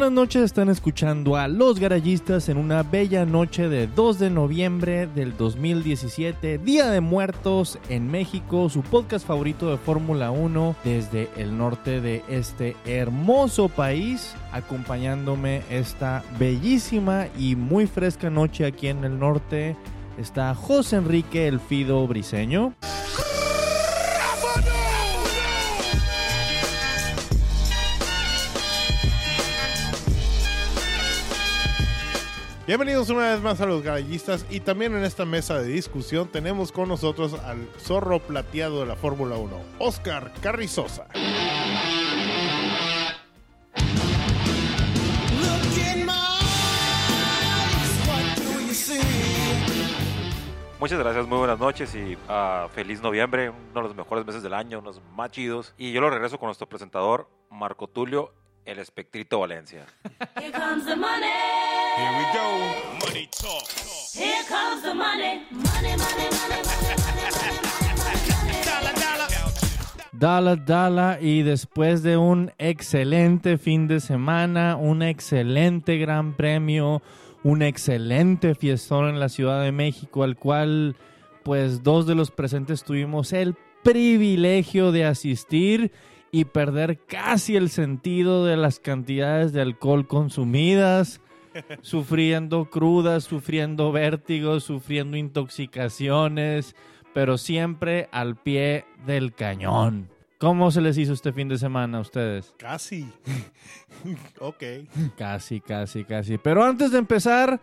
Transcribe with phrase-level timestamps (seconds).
[0.00, 5.06] buenas noches, están escuchando a Los Garayistas en una bella noche de 2 de noviembre
[5.06, 11.58] del 2017, Día de Muertos en México, su podcast favorito de Fórmula 1 desde el
[11.58, 19.18] norte de este hermoso país, acompañándome esta bellísima y muy fresca noche aquí en el
[19.18, 19.76] norte.
[20.16, 22.72] Está José Enrique El Fido Briseño.
[32.70, 36.70] Bienvenidos una vez más a los garayistas y también en esta mesa de discusión tenemos
[36.70, 41.08] con nosotros al zorro plateado de la Fórmula 1, Oscar Carrizosa.
[50.78, 54.54] Muchas gracias, muy buenas noches y ah, feliz noviembre, uno de los mejores meses del
[54.54, 55.74] año, unos más chidos.
[55.76, 58.32] Y yo lo regreso con nuestro presentador, Marco Tulio,
[58.64, 59.86] el Espectrito Valencia.
[60.38, 61.26] Here comes the money.
[61.96, 63.06] Here we go.
[63.06, 63.66] Money talk.
[64.14, 65.46] Here comes the money.
[65.50, 66.94] Money, money, money, money,
[68.64, 69.28] Dollar, dollar.
[70.12, 77.02] Dala, dala, y después de un excelente fin de semana, un excelente gran premio,
[77.42, 80.96] un excelente fiestón en la Ciudad de México, al cual
[81.42, 85.90] pues dos de los presentes tuvimos el privilegio de asistir
[86.32, 91.20] y perder casi el sentido de las cantidades de alcohol consumidas,
[91.82, 96.76] sufriendo crudas, sufriendo vértigos, sufriendo intoxicaciones,
[97.12, 100.08] pero siempre al pie del cañón.
[100.38, 102.54] ¿Cómo se les hizo este fin de semana a ustedes?
[102.56, 103.12] Casi.
[104.40, 104.62] ok.
[105.18, 106.38] Casi, casi, casi.
[106.38, 107.60] Pero antes de empezar,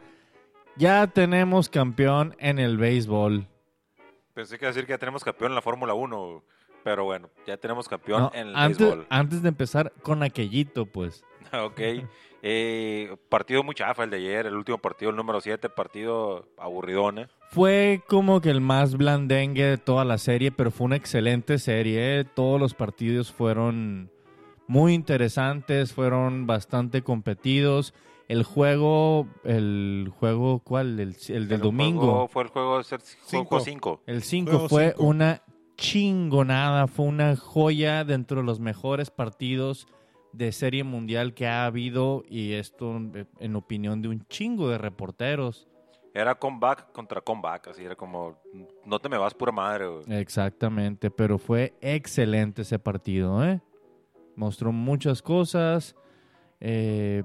[0.75, 3.47] ya tenemos campeón en el béisbol.
[4.35, 6.43] Pensé que iba a decir que ya tenemos campeón en la Fórmula 1,
[6.83, 9.07] pero bueno, ya tenemos campeón No, en el antes, béisbol.
[9.09, 11.23] antes de empezar con aquellito, pues.
[11.53, 11.79] ok.
[12.43, 17.19] Eh, partido muy chafa el de ayer, el último partido, el número 7, partido aburridón,
[17.19, 17.27] ¿eh?
[17.49, 22.19] Fue como que el más blandengue de toda la serie, pero fue una excelente serie.
[22.19, 22.25] ¿eh?
[22.25, 24.11] Todos los partidos fueron
[24.67, 27.93] muy interesantes, fueron bastante competidos.
[28.27, 30.99] El juego, el juego, ¿cuál?
[30.99, 32.01] El, el del El domingo.
[32.01, 33.59] juego fue el juego Cinco.
[33.61, 34.01] 5.
[34.05, 35.03] El 5 Juego fue cinco.
[35.05, 35.41] una
[35.77, 39.87] chingonada, fue una joya dentro de los mejores partidos
[40.33, 44.77] de serie mundial que ha habido y esto eh, en opinión de un chingo de
[44.77, 45.67] reporteros.
[46.13, 48.35] Era comeback contra comeback, así era como,
[48.85, 50.19] no te me vas pura madre, güey.
[50.19, 53.61] Exactamente, pero fue excelente ese partido, ¿eh?
[54.35, 55.95] Mostró muchas cosas.
[56.59, 57.23] eh,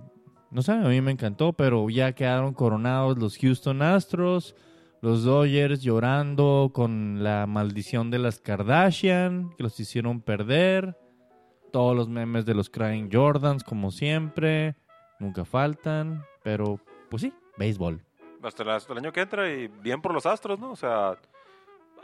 [0.51, 4.55] no sé, a mí me encantó, pero ya quedaron coronados los Houston Astros,
[5.03, 10.97] los Dodgers llorando con la maldición de las Kardashian, que los hicieron perder.
[11.73, 14.77] Todos los memes de los Crying Jordans, como siempre,
[15.19, 16.79] nunca faltan, pero
[17.11, 18.01] pues sí, béisbol.
[18.43, 20.71] hasta, el- hasta el año que entra y bien por los astros, ¿no?
[20.73, 21.17] O sea,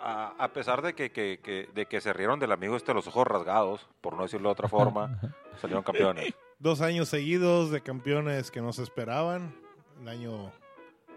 [0.01, 3.07] a, a pesar de que, que- que- de que se rieron del amigo este los
[3.09, 5.19] ojos rasgados, por no decirlo de otra forma,
[5.61, 6.33] salieron campeones.
[6.59, 9.55] Dos años seguidos de campeones que no se esperaban.
[10.01, 10.51] El año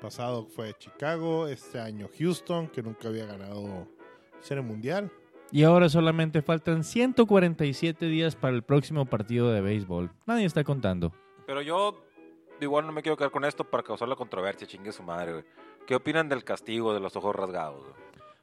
[0.01, 3.88] pasado fue Chicago, este año Houston, que nunca había ganado
[4.41, 5.12] serie mundial.
[5.53, 10.12] Y ahora solamente faltan 147 días para el próximo partido de béisbol.
[10.25, 11.12] Nadie está contando.
[11.45, 12.01] Pero yo
[12.59, 15.44] igual no me quiero quedar con esto para causar la controversia, chingue su madre, güey.
[15.88, 17.81] ¿Qué opinan del castigo de los ojos rasgados?
[17.81, 17.94] güey?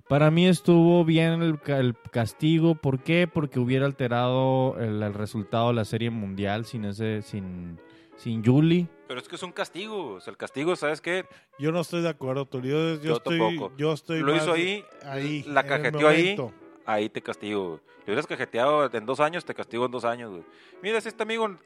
[0.08, 2.74] Para mí estuvo bien el, ca- el castigo.
[2.74, 3.26] ¿Por qué?
[3.32, 7.78] Porque hubiera alterado el, el resultado de la Serie Mundial sin ese, sin,
[8.18, 8.86] sin Julie.
[9.06, 11.24] Pero es que es un castigo, o sea, el castigo, ¿sabes qué?
[11.58, 12.72] Yo no estoy de acuerdo, Tulio.
[12.76, 13.72] Yo, yo Yo estoy, tampoco.
[13.78, 16.36] yo estoy Lo hizo ahí, ahí, la cajeteó ahí.
[16.84, 17.68] Ahí te castigo.
[17.68, 17.80] güey.
[18.04, 20.42] Le hubieras cajeteado en dos años, te castigo en dos años, güey.
[20.82, 21.56] Mira, si este amigo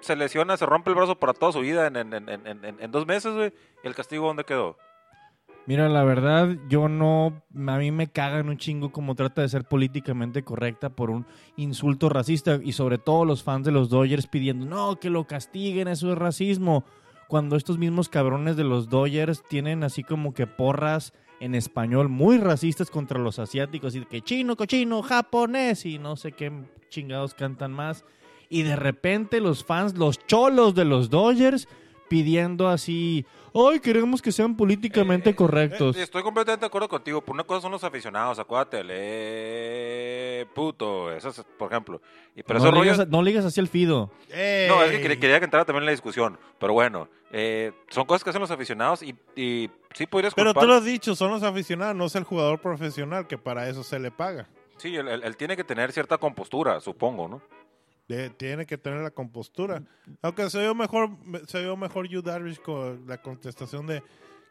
[0.00, 2.76] se lesiona, se rompe el brazo para toda su vida en, en- en- en- en-
[2.80, 3.52] en dos meses, güey.
[3.84, 4.76] ¿Y el castigo dónde quedó?
[5.66, 7.42] Mira, la verdad, yo no.
[7.54, 11.26] A mí me cagan un chingo como trata de ser políticamente correcta por un
[11.56, 12.58] insulto racista.
[12.62, 16.18] Y sobre todo los fans de los Dodgers pidiendo, no, que lo castiguen, eso es
[16.18, 16.84] racismo.
[17.28, 22.38] Cuando estos mismos cabrones de los Dodgers tienen así como que porras en español muy
[22.38, 23.94] racistas contra los asiáticos.
[23.94, 26.52] Y que chino, cochino, japonés y no sé qué
[26.88, 28.04] chingados cantan más.
[28.48, 31.68] Y de repente los fans, los cholos de los Dodgers,
[32.10, 33.24] pidiendo así,
[33.54, 35.96] ay, queremos que sean políticamente correctos.
[35.96, 37.20] Eh, estoy completamente de acuerdo contigo.
[37.22, 38.82] Por una cosa son los aficionados, acuérdate.
[38.84, 41.12] Le puto.
[41.12, 42.02] Eso es, por ejemplo.
[42.34, 44.10] Y, pero no, le digas así al Fido.
[44.28, 46.36] No, es que quería, quería que entrara también en la discusión.
[46.58, 50.60] Pero bueno, eh, son cosas que hacen los aficionados y, y sí podrías Pero culpar-
[50.62, 53.84] tú lo has dicho, son los aficionados, no es el jugador profesional, que para eso
[53.84, 54.48] se le paga.
[54.78, 57.40] Sí, él, él- él tiene que tener cierta compostura, supongo, ¿no?
[58.10, 59.82] De- tiene que tener la compostura.
[60.22, 61.10] Aunque se vio mejor,
[61.46, 64.02] se vio mejor Yu Darvish con la contestación de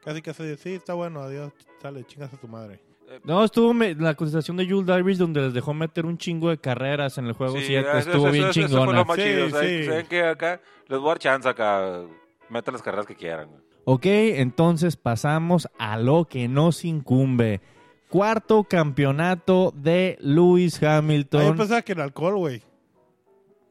[0.03, 1.51] casi casi de sí, está bueno, adiós,
[1.81, 2.79] sale, chingas a tu madre.
[3.23, 6.57] No, estuvo me- la contestación de Jules Darvish donde les dejó meter un chingo de
[6.59, 7.89] carreras en el juego Sí, 7.
[7.89, 9.00] eso- estuvo eso- bien eso- eso fue chingona.
[9.00, 9.45] lo más Sí, chido.
[9.45, 9.83] o sea, sí.
[9.85, 10.23] ¿Saben qué?
[10.23, 12.01] Acá les voy a dar chance acá.
[12.50, 13.50] Metan las carreras que quieran.
[13.85, 17.62] Ok, entonces pasamos a lo que nos incumbe.
[18.09, 21.57] Cuarto campeonato de Lewis Ah, yo Hamilton.
[21.57, 22.62] pensaba que el alcohol, güey.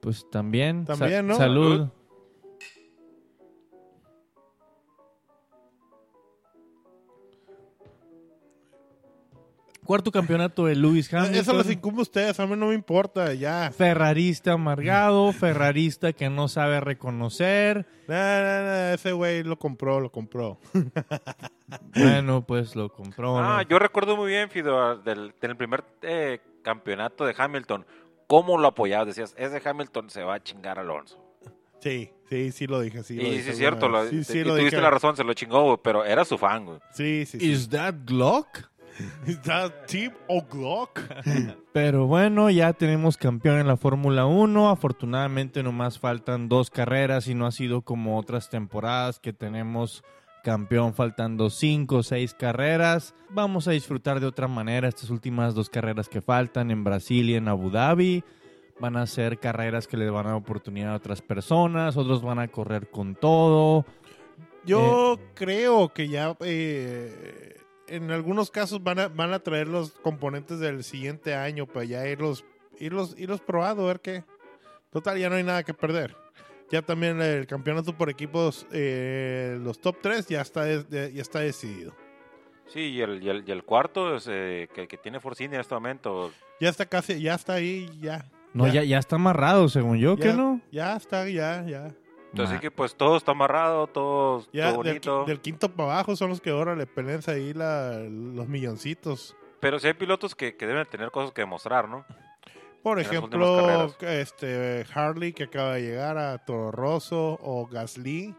[0.09, 0.87] Pues también.
[0.87, 1.37] También, ¿no?
[1.37, 1.89] Salud.
[9.85, 11.35] Cuarto campeonato de Lewis Hamilton.
[11.35, 13.71] Eso les incumbe a ustedes, a mí no me importa, ya.
[13.71, 17.85] Ferrarista amargado, ferrarista que no sabe reconocer.
[18.09, 20.59] Ese güey lo compró, lo compró.
[21.95, 23.37] Bueno, pues lo compró.
[23.37, 23.69] Ah, ¿no?
[23.69, 27.85] yo recuerdo muy bien, Fido, del, del primer eh, campeonato de Hamilton.
[28.29, 29.09] ¿Cómo lo apoyabas?
[29.09, 31.19] Decías, ese Hamilton se va a chingar a Alonso.
[31.81, 33.17] Sí, sí, sí lo dije, sí.
[33.17, 33.89] lo y dije sí, es cierto.
[33.89, 34.83] Lo, sí, y sí lo tuviste dije.
[34.83, 36.79] la razón, se lo chingó, güey, pero era su fan, güey.
[36.93, 37.51] Sí, sí, sí.
[37.51, 38.69] ¿Is that Glock?
[39.27, 41.01] ¿Is that Team O'Glock?
[41.73, 44.71] Pero bueno, ya tenemos campeón en la Fórmula 1.
[44.71, 50.03] Afortunadamente nomás faltan dos carreras y no ha sido como otras temporadas que tenemos
[50.49, 53.15] campeón faltando cinco o seis carreras.
[53.29, 57.35] Vamos a disfrutar de otra manera estas últimas dos carreras que faltan en Brasil y
[57.35, 58.25] en Abu Dhabi.
[58.81, 62.39] Van a ser carreras que le van a dar oportunidad a otras personas, otros van
[62.39, 63.85] a correr con todo.
[64.65, 67.55] Yo creo que ya eh,
[67.87, 72.09] en algunos casos van a, van a traer los componentes del siguiente año para ya
[72.09, 72.47] irlos,
[72.81, 74.25] irlos, irlos probando, a ver qué.
[74.91, 76.17] Total, ya no hay nada que perder.
[76.71, 81.95] Ya también el campeonato por equipos, eh, los top 3 ya está, ya está decidido.
[82.67, 85.57] Sí, y el, y el, y el cuarto es, eh, que, que tiene Force India
[85.57, 86.31] en este momento.
[86.61, 88.27] Ya está casi, ya está ahí, ya.
[88.53, 90.61] No, ya, ya está amarrado, según yo, ya, ¿que no?
[90.71, 91.95] Ya está, ya, ya.
[92.31, 95.25] Entonces, Ma- así que pues todo está amarrado, todo, Ya todo del, bonito.
[95.25, 99.35] qui- del quinto para abajo son los que ahora le pelean ahí la- los milloncitos.
[99.61, 102.05] Pero sí hay pilotos que, que deben tener cosas que demostrar, ¿no?
[102.83, 108.35] Por ejemplo, este Harley que acaba de llegar a Toro Rosso o Gasly.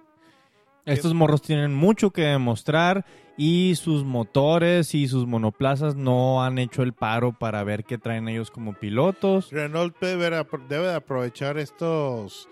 [0.85, 3.05] Estos morros tienen mucho que demostrar
[3.37, 8.27] y sus motores y sus monoplazas no han hecho el paro para ver qué traen
[8.27, 9.51] ellos como pilotos.
[9.51, 10.29] Renault debe,
[10.67, 12.49] debe de aprovechar estos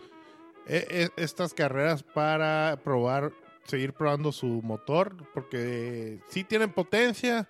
[0.68, 0.86] e-
[1.18, 3.31] e- estas carreras para probar,
[3.63, 7.50] seguir probando su motor, porque sí tienen potencia,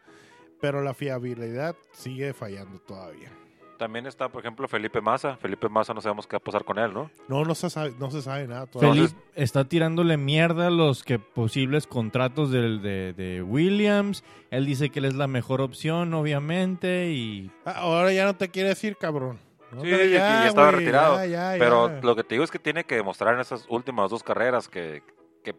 [0.62, 3.31] pero la fiabilidad sigue fallando todavía.
[3.77, 5.38] También está, por ejemplo, Felipe Massa.
[5.38, 7.12] Felipe Massa no sabemos qué va a pasar con él, ¿no?
[7.27, 9.03] No, no se sabe, no se sabe nada todavía.
[9.03, 14.24] Felipe está tirándole mierda a los que posibles contratos del- de, de Williams.
[14.50, 18.50] Él dice que él es la mejor opción, obviamente, y Ah, ahora ya no te
[18.50, 19.38] quiere decir, cabrón.
[19.71, 21.18] No, Sí, ya, ya estaba retirado.
[21.18, 22.00] ya, ya, Pero ya.
[22.01, 25.03] lo que te digo es que tiene que demostrar en esas últimas dos carreras que,
[25.44, 25.53] que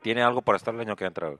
[0.00, 1.32] tiene algo para estar el año que entra.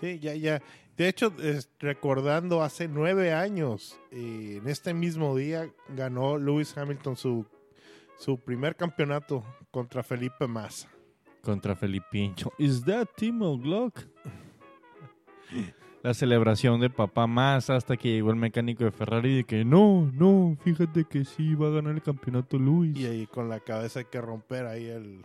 [0.00, 0.60] Sí, ya, ya.
[0.96, 7.16] De hecho, es- recordando hace nueve años, eh, en este mismo día ganó Lewis Hamilton
[7.16, 7.46] su,
[8.18, 10.88] su primer campeonato contra Felipe Massa.
[11.42, 12.50] contra Felipincho.
[12.58, 14.00] ¿Is that Timo Glock?
[16.02, 20.10] La celebración de papá más hasta que llegó el mecánico de Ferrari de que no,
[20.14, 22.96] no, fíjate que sí va a ganar el campeonato Luis.
[22.96, 25.24] Y ahí con la cabeza hay que romper ahí el,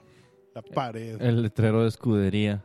[0.53, 1.19] la pared.
[1.21, 2.63] El letrero de escudería.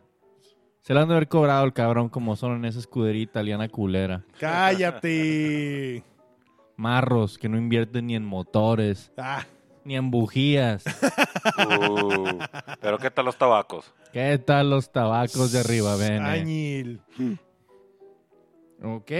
[0.86, 4.22] Se le han de haber cobrado el cabrón como son en esa escudería italiana culera.
[4.38, 6.04] ¡Cállate!
[6.76, 9.44] Marros que no invierten ni en motores, Ah,
[9.84, 10.84] ni en bujías.
[11.80, 12.38] Uh,
[12.80, 13.92] pero ¿qué tal los tabacos?
[14.12, 16.22] ¿Qué tal los tabacos de arriba, ven?
[16.22, 17.00] Añil.
[18.80, 19.10] Ok.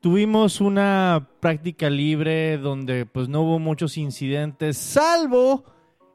[0.00, 5.64] Tuvimos una práctica libre donde pues no hubo muchos incidentes, salvo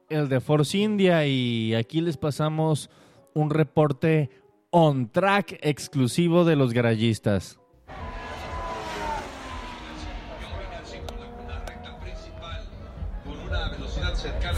[0.10, 2.90] el de Force India y aquí les pasamos
[3.34, 4.30] un reporte
[4.80, 7.58] on track exclusivo de los garayistas.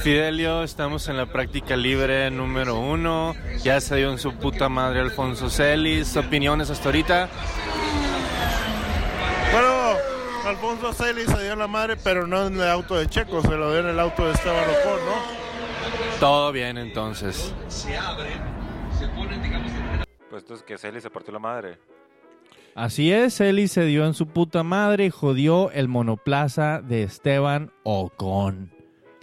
[0.03, 3.33] Fidelio, estamos en la práctica libre número uno.
[3.63, 6.17] Ya se dio en su puta madre Alfonso Celis.
[6.17, 7.29] ¿Opiniones hasta ahorita?
[9.53, 9.95] Bueno,
[10.45, 13.71] Alfonso Celis se dio la madre, pero no en el auto de Checo, se lo
[13.71, 16.19] dio en el auto de Esteban Ocon, ¿no?
[16.19, 17.53] Todo bien entonces.
[20.29, 21.77] Pues entonces que Celi se partió la madre.
[22.75, 27.71] Así es, Eli se dio en su puta madre y jodió el monoplaza de Esteban
[27.83, 28.71] Ocon.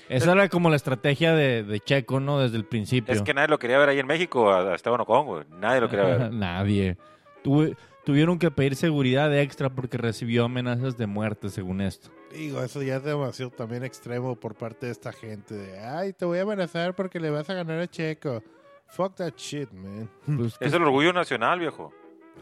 [0.08, 2.38] Esa era como la estrategia de, de Checo, ¿no?
[2.38, 3.12] Desde el principio.
[3.14, 5.44] Es que nadie lo quería ver ahí en México, a a Esteban Ocon, güey.
[5.58, 6.32] Nadie lo quería ver.
[6.32, 6.96] Nadie.
[7.42, 12.10] Tuve- tuvieron que pedir seguridad extra porque recibió amenazas de muerte, según esto.
[12.32, 15.54] Digo, eso ya es demasiado también extremo por parte de esta gente.
[15.54, 18.42] De, Ay, te voy a amenazar porque le vas a ganar a Checo.
[18.88, 20.08] Fuck that shit, man.
[20.36, 21.92] Pues, Es el orgullo nacional, viejo.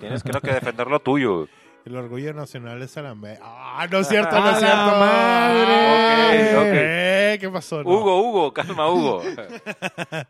[0.01, 1.49] Tienes que, no, que defender lo tuyo.
[1.85, 3.39] El orgullo nacional es a la me...
[3.43, 4.99] Ah, no es cierto, no ¡A es la cierto.
[4.99, 6.57] madre!
[6.57, 6.73] Ok, ok.
[6.73, 7.83] Eh, ¿Qué pasó?
[7.85, 7.91] No.
[7.91, 9.23] Hugo, Hugo, calma, Hugo.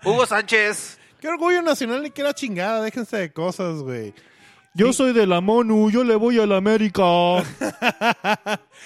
[0.05, 0.99] Hugo Sánchez.
[1.21, 2.83] ¿Qué orgullo nacional ni que la chingada?
[2.83, 4.13] Déjense de cosas, güey.
[4.75, 7.03] yo soy de la MONU, yo le voy a la América.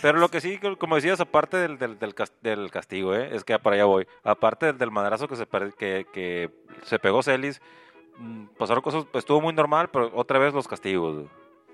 [0.02, 3.30] Pero lo que sí, como decías, aparte del, del, del cas- del castigo, ¿eh?
[3.35, 4.07] es que para allá voy.
[4.23, 5.47] Aparte del, del madrazo que se,
[5.78, 6.50] que, que
[6.85, 7.61] se pegó Celis,
[8.18, 11.26] mm, pasaron cosas, pues estuvo muy normal, pero otra vez los castigos.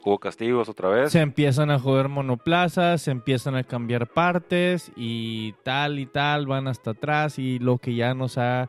[0.06, 1.12] Hubo castigos otra vez.
[1.12, 6.68] se empiezan a joder monoplazas, se empiezan a cambiar partes y tal y tal, van
[6.68, 8.68] hasta atrás y lo que ya nos ha...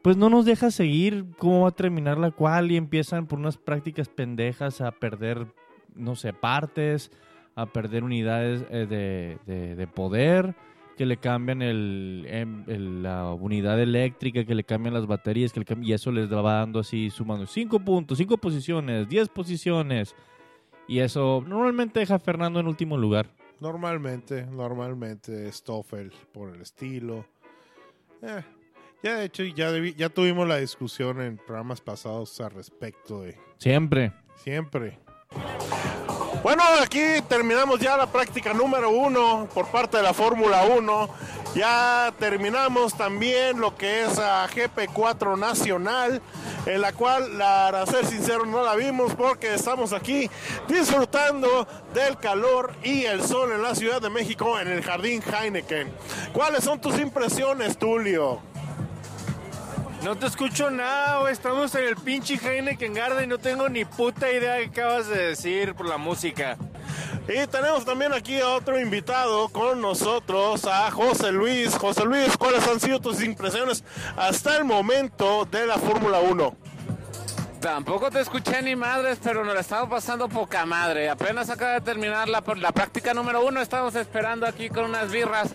[0.00, 3.56] Pues no nos deja seguir cómo va a terminar la cual y empiezan por unas
[3.58, 5.46] prácticas pendejas a perder,
[5.94, 7.10] no sé, partes,
[7.56, 10.54] a perder unidades eh, de, de- de poder,
[10.96, 15.60] que le cambian el, em- el- la unidad eléctrica, que le cambian las baterías, que
[15.60, 20.14] le cam- y eso les va dando así, sumando 5 puntos, 5 posiciones, 10 posiciones.
[20.86, 23.26] Y eso normalmente deja a Fernando en último lugar.
[23.60, 27.24] Normalmente, normalmente Stoffel por el estilo.
[28.22, 28.42] Eh,
[29.02, 33.36] ya de hecho, ya, debi- ya tuvimos la discusión en programas pasados al respecto de
[33.58, 34.12] Siempre.
[34.36, 34.98] siempre.
[36.44, 41.08] Bueno, aquí terminamos ya la práctica número uno por parte de la Fórmula 1.
[41.54, 46.20] Ya terminamos también lo que es a GP4 Nacional,
[46.66, 50.28] en la cual, para ser sincero, no la vimos porque estamos aquí
[50.68, 55.90] disfrutando del calor y el sol en la Ciudad de México en el Jardín Heineken.
[56.34, 58.42] ¿Cuáles son tus impresiones, Tulio?
[60.04, 61.32] No te escucho nada, güey.
[61.32, 65.08] Estamos en el pinche Heineken Garden y no tengo ni puta idea de qué acabas
[65.08, 66.58] de decir por la música.
[67.26, 71.74] Y tenemos también aquí a otro invitado con nosotros, a José Luis.
[71.74, 73.82] José Luis, ¿cuáles han sido tus impresiones
[74.14, 76.54] hasta el momento de la Fórmula 1?
[77.60, 81.08] Tampoco te escuché ni madres, pero nos la estamos pasando poca madre.
[81.08, 83.62] Apenas acaba de terminar la, la práctica número uno.
[83.62, 85.54] Estamos esperando aquí con unas birras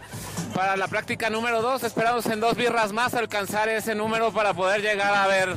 [0.59, 1.85] para la práctica número dos.
[1.85, 5.55] Esperamos en dos birras más alcanzar ese número para poder llegar a ver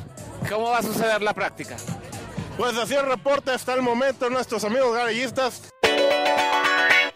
[0.48, 1.76] cómo va a suceder la práctica.
[2.56, 5.72] Pues así el reporte hasta el momento, nuestros amigos garayistas.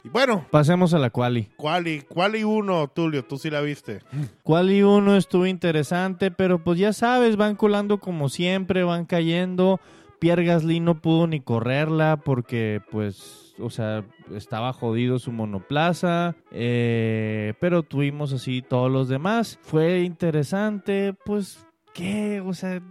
[0.03, 1.45] Y bueno, Pasemos a la quali.
[1.57, 4.01] Quali, Quali 1, Tulio, tú sí la viste.
[4.43, 9.79] Quali 1 estuvo interesante, pero pues ya sabes, van colando como siempre, van cayendo.
[10.19, 14.03] Pierre Gasly no pudo ni correrla porque pues, o sea,
[14.35, 16.37] estaba jodido su monoplaza.
[16.51, 19.59] eh, pero tuvimos así todos los demás.
[19.63, 22.41] Fue interesante, pues, ¿qué?
[22.41, 22.83] O sea,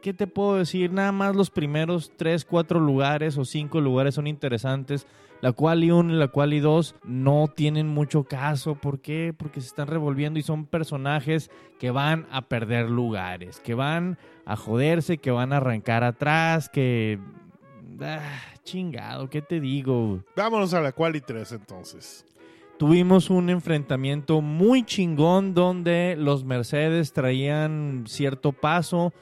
[0.00, 0.92] ¿qué te puedo decir?
[0.92, 5.06] Nada más los primeros 3, 4 lugares o 5 lugares son interesantes.
[5.40, 8.74] La Quali 1 y la Quali 2 no tienen mucho caso.
[8.74, 9.34] ¿Por qué?
[9.36, 14.56] Porque se están revolviendo y son personajes que van a perder lugares, que van a
[14.56, 17.18] joderse, que van a arrancar atrás, que...
[18.02, 18.20] Ah,
[18.70, 20.22] chingado, ¿qué te digo?
[20.36, 22.24] Vámonos a la Quali 3 entonces.
[22.78, 29.12] Tuvimos un enfrentamiento muy chingón donde los Mercedes traían cierto paso,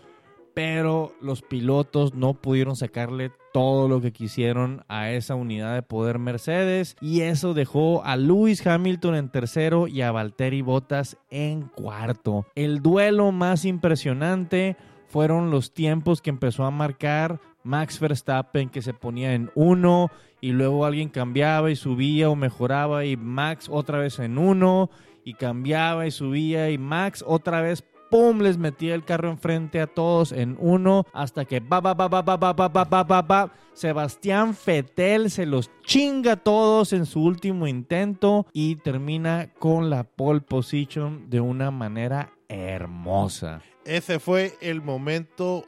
[0.54, 6.18] pero los pilotos no pudieron sacarle todo lo que quisieron a esa unidad de poder
[6.18, 12.46] Mercedes y eso dejó a Lewis Hamilton en tercero y a Valtteri Bottas en cuarto.
[12.54, 14.76] El duelo más impresionante
[15.08, 20.10] fueron los tiempos que empezó a marcar Max Verstappen que se ponía en uno
[20.40, 24.90] y luego alguien cambiaba y subía o mejoraba y Max otra vez en uno
[25.24, 29.86] y cambiaba y subía y Max otra vez pum les metía el carro enfrente a
[29.86, 33.22] todos en uno hasta que ba ba ba ba ba ba ba ba ba ba
[33.22, 39.90] ba Sebastián Fettel se los chinga a todos en su último intento y termina con
[39.90, 43.62] la pole position de una manera hermosa.
[43.84, 45.64] Ese fue el momento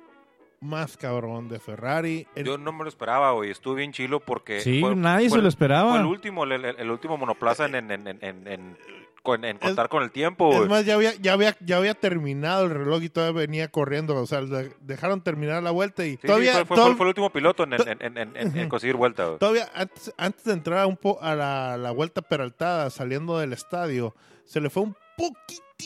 [0.60, 2.26] más cabrón de Ferrari.
[2.34, 3.50] El- Yo no me lo esperaba, güey.
[3.50, 4.60] Estuvo bien chilo porque.
[4.60, 5.90] Sí, fue- nadie fue se lo esperaba.
[5.92, 8.78] Fue el último, el, el- el último monoplaza en, en, en, en, en- en-
[9.22, 12.64] con- en contar con el tiempo, Es más, ya había, ya, había, ya había terminado
[12.64, 14.16] el reloj y todavía venía corriendo.
[14.16, 14.40] O sea,
[14.80, 17.74] dejaron terminar la vuelta y Sí, sí, todavía, fue, fue- fue- el último piloto en,
[17.74, 19.38] en, en, en- en- en conseguir vuelta, güey.
[19.38, 24.14] todavía antes, antes de entrar un po a la, la vuelta peraltada saliendo del estadio,
[24.44, 24.96] se le fue un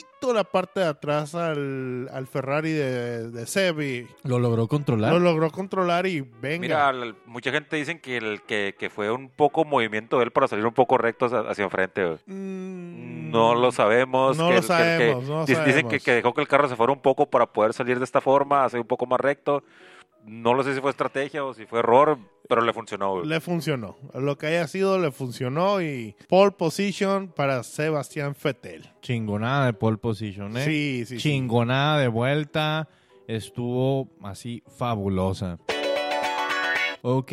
[0.02, 5.12] poquitito la parte de atrás al, al Ferrari de, de Seb y Lo logró controlar.
[5.12, 6.60] lo logró controlar y venga.
[6.92, 10.48] Mira, mucha gente dicen que, el, que, que fue un poco movimiento de él para
[10.48, 12.18] salir un poco recto hacia, hacia enfrente.
[12.26, 14.36] Mm, No lo sabemos.
[14.36, 16.40] No que lo el- que- sabemos, que- no lo dic- Dicen que, que dejó que
[16.40, 19.06] el carro se fuera un poco para poder salir de esta forma, hacer un poco
[19.06, 19.62] más recto.
[20.26, 22.18] No lo sé si fue estrategia o si fue error.
[22.48, 23.26] Pero le funcionó, güey.
[23.26, 23.96] le funcionó.
[24.14, 28.90] Lo que haya sido le funcionó y pole position para Sebastián Vettel.
[29.00, 30.64] Chingonada de pole position, ¿eh?
[30.64, 31.22] Sí, sí, sí.
[31.22, 32.88] Chingonada de vuelta.
[33.26, 35.58] Estuvo así fabulosa.
[37.06, 37.32] Ok,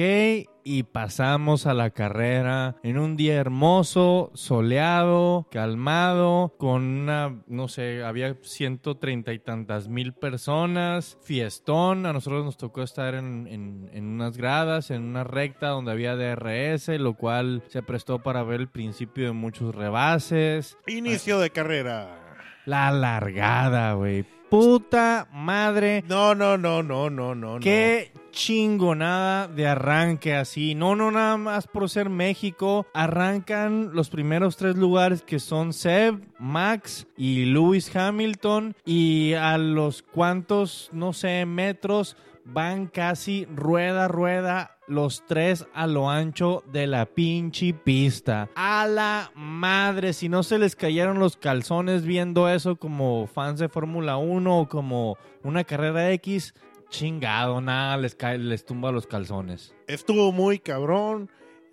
[0.66, 8.04] y pasamos a la carrera en un día hermoso, soleado, calmado, con una, no sé,
[8.04, 13.90] había ciento treinta y tantas mil personas, fiestón, a nosotros nos tocó estar en, en-
[13.94, 18.60] en unas gradas, en una recta donde había DRS, lo cual se prestó para ver
[18.60, 20.78] el principio de muchos rebases.
[20.86, 22.18] Inicio de carrera.
[22.66, 24.26] La largada, güey.
[24.52, 26.04] Puta madre.
[26.10, 27.60] No, no, no, no, no, no.
[27.62, 30.76] Qué chingonada de arranque así.
[30.76, 32.86] No, no nada más por ser México.
[32.94, 38.76] Arrancan los primeros tres lugares que son Seb, Max y Lewis Hamilton.
[38.84, 46.10] Y a los cuantos, no sé, metros van casi rueda, rueda los tres a lo
[46.10, 48.50] ancho de la pinche pista.
[48.56, 53.70] A la madre, si no se les cayeron los calzones viendo eso como fans de
[53.70, 56.54] Fórmula 1 o como una carrera X,
[56.90, 59.74] chingado, nada, les tumba los calzones.
[59.88, 61.30] Estuvo muy cabrón.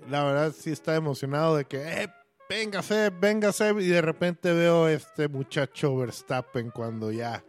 [0.08, 2.08] La verdad sí está emocionado de que, eh,
[2.48, 3.80] venga Seb.
[3.80, 7.44] Y de repente veo a este muchacho Verstappen cuando ya...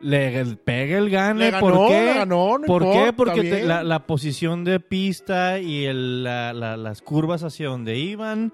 [0.00, 2.04] Le el- pega el gane, Le ganó, ¿por qué?
[2.06, 3.12] le ganó, no ¿Por qué?
[3.14, 7.96] Porque te- la, la posición de pista y el- la- la- las curvas hacia donde
[7.98, 8.52] iban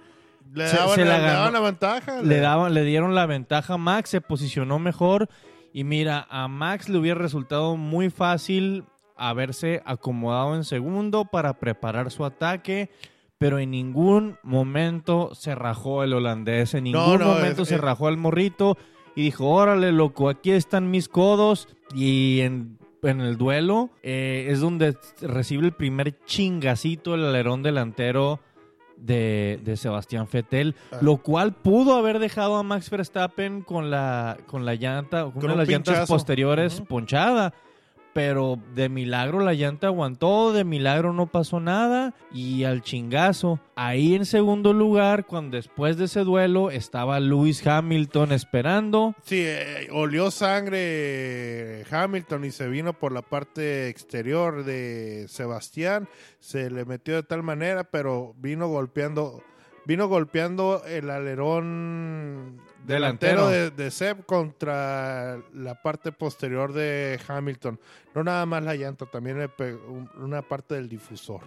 [0.53, 1.33] Le daban, se la le ganó.
[1.35, 2.23] daban la ventaja.
[2.23, 5.29] le daban, le dieron la ventaja a Max, se posicionó mejor
[5.73, 8.85] y mira, a Max le hubiera resultado muy fácil
[9.17, 12.91] haberse acomodado en segundo para preparar su ataque,
[13.39, 17.75] pero en ningún momento se rajó el holandés, en No, ningún no, momento es- se
[17.77, 18.77] es- rajó el morrito
[19.17, 22.79] y dijo, órale, loco, aquí están mis codos y en...
[23.03, 28.41] En el duelo eh, es donde recibe el primer chingacito el alerón delantero
[28.97, 30.99] de, de Sebastián Vettel, Ah.
[31.03, 35.45] lo cual pudo haber dejado a Max Verstappen con la, con la llanta, con Con
[35.45, 37.55] una de las llantas posteriores ponchada.
[38.17, 43.61] Pero de milagro la llanta aguantó, de milagro no pasó nada y al chingazo.
[43.75, 49.15] Ahí en segundo lugar, cuando después de ese duelo estaba Lewis Hamilton esperando.
[49.23, 56.09] Sí, eh, olió sangre Hamilton y se vino por la parte exterior de Sebastián.
[56.41, 59.43] Se le metió de tal manera, pero vino golpeando,
[59.87, 63.47] vino golpeando el alerón Delantero.
[63.47, 67.79] delantero de, de Seb contra la parte posterior de Hamilton.
[68.15, 71.41] No nada más la llanta, también le pegó un- una parte del difusor.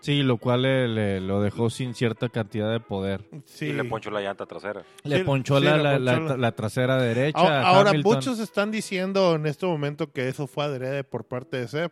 [0.00, 3.24] Sí, lo cual le, le- lo dejó sin cierta cantidad de poder.
[3.44, 3.66] Sí.
[3.66, 4.82] Y le ponchó la llanta trasera.
[5.02, 7.38] Le Sí, ponchó, sí, la, le la- ponchó la- la- la trasera derecha.
[7.38, 8.14] Ahora, a ahora, Hamilton.
[8.14, 11.90] muchos están diciendo en este momento que eso fue adrede por parte de Seb.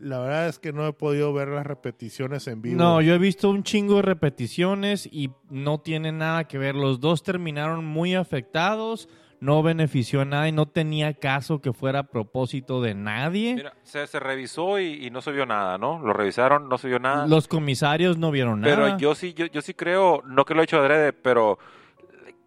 [0.00, 2.76] La verdad es que no he podido ver las repeticiones en vivo.
[2.76, 6.74] No, yo he visto un chingo de repeticiones y no tiene nada que ver.
[6.74, 9.08] Los dos terminaron muy afectados,
[9.40, 13.54] no benefició a nadie, no tenía caso que fuera a propósito de nadie.
[13.56, 15.98] Mira, se, se revisó y, y no se vio nada, ¿no?
[16.00, 17.26] Lo revisaron, no se vio nada.
[17.26, 18.74] Los comisarios no vieron nada.
[18.74, 21.58] Pero yo sí, yo, yo sí creo, no que lo he hecho adrede, pero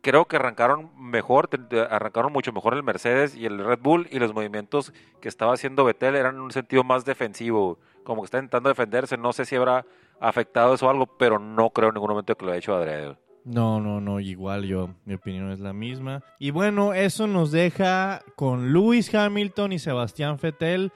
[0.01, 1.49] creo que arrancaron mejor,
[1.89, 5.85] arrancaron mucho mejor el Mercedes y el Red Bull y los movimientos que estaba haciendo
[5.85, 9.55] Vettel eran en un sentido más defensivo, como que está intentando defenderse, no sé si
[9.55, 9.85] habrá
[10.19, 13.15] afectado eso o algo, pero no creo en ningún momento que lo haya hecho adrede.
[13.43, 16.23] No, no, no, igual yo, mi opinión es la misma.
[16.37, 20.91] Y bueno, eso nos deja con Lewis Hamilton y Sebastián Vettel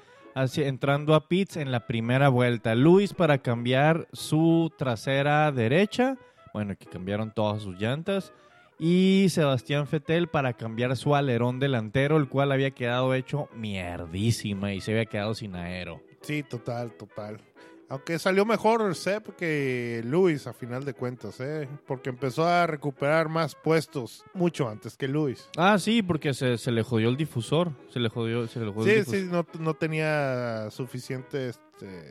[0.58, 2.76] entrando a pits en la primera vuelta.
[2.76, 6.18] Lewis para cambiar su trasera derecha,
[6.54, 8.34] bueno, que cambiaron todas sus llantas.
[8.78, 14.82] Y Sebastián Vettel para cambiar su alerón delantero, el cual había quedado hecho mierdísima y
[14.82, 16.02] se había quedado sin aero.
[16.22, 17.40] Sí, total, total.
[17.88, 21.70] Aunque salió mejor Seb que Luis a final de cuentas, ¿eh?
[21.86, 25.48] Porque empezó a recuperar más puestos mucho antes que Luis.
[25.56, 27.72] Ah, sí, porque se, se le jodió el difusor.
[27.94, 29.20] Se le jodió, se le jodió el Sí, difusor.
[29.46, 32.10] sí, no, no tenía suficiente este,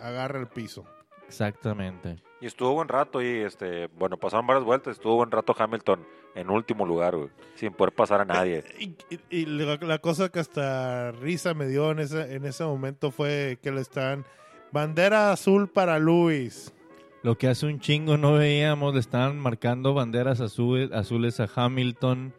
[0.00, 0.84] agarre al piso.
[1.28, 2.16] Exactamente.
[2.42, 6.50] Y estuvo buen rato y, este, bueno, pasaron varias vueltas, estuvo buen rato Hamilton en
[6.50, 8.64] último lugar, güey, sin poder pasar a nadie.
[8.78, 12.64] Y, y- y la, la cosa que hasta risa me dio en ese, en ese
[12.64, 14.24] momento fue que le están
[14.72, 16.74] bandera azul para Luis.
[17.22, 22.34] Lo que hace un chingo no veíamos, le estaban marcando banderas azules, azules a Hamilton.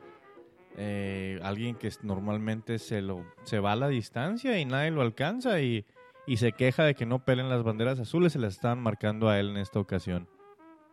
[0.75, 5.61] Eh, alguien que normalmente se lo se va a la distancia y nadie lo alcanza
[5.61, 5.85] y,
[6.25, 9.39] y se queja de que no pelen las banderas azules, se las estaban marcando a
[9.39, 10.27] él en esta ocasión.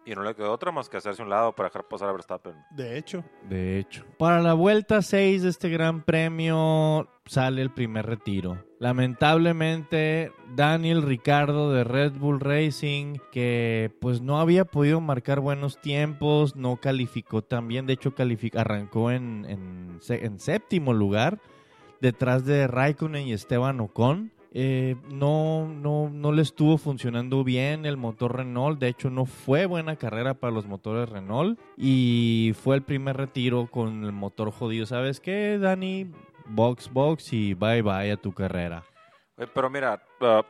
[0.07, 2.55] Y no le quedó otra más que hacerse un lado para dejar pasar a Verstappen.
[2.71, 4.05] De hecho, De hecho.
[4.19, 8.65] Para la vuelta 6 de este gran premio sale el primer retiro.
[8.79, 16.57] Lamentablemente, Daniel Ricardo de Red Bull Racing, que pues no había podido marcar buenos tiempos,
[16.57, 18.15] no calificó tan bien, de hecho
[18.55, 19.47] arrancó en,
[20.09, 21.39] en séptimo lugar,
[22.01, 24.33] detrás de Raikkonen y Esteban Ocon.
[24.53, 28.81] Eh, no, no, no le estuvo funcionando bien el motor Renault.
[28.81, 31.59] De hecho, no fue buena carrera para los motores Renault.
[31.77, 34.87] Y fue el primer retiro con el motor jodido.
[34.87, 36.11] ¿Sabes qué, Dani?
[36.47, 38.83] Box, box y bye bye a tu carrera.
[39.55, 40.43] Pero mira, ah,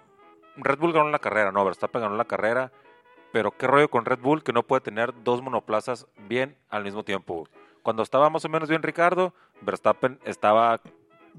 [0.56, 2.72] Red Bull ganó la carrera, no, Verstappen ganó la carrera.
[3.32, 7.04] Pero qué rollo con Red Bull que no puede tener dos monoplazas bien al mismo
[7.04, 7.46] tiempo.
[7.82, 10.80] Cuando estaba más o menos bien Ricardo, Verstappen estaba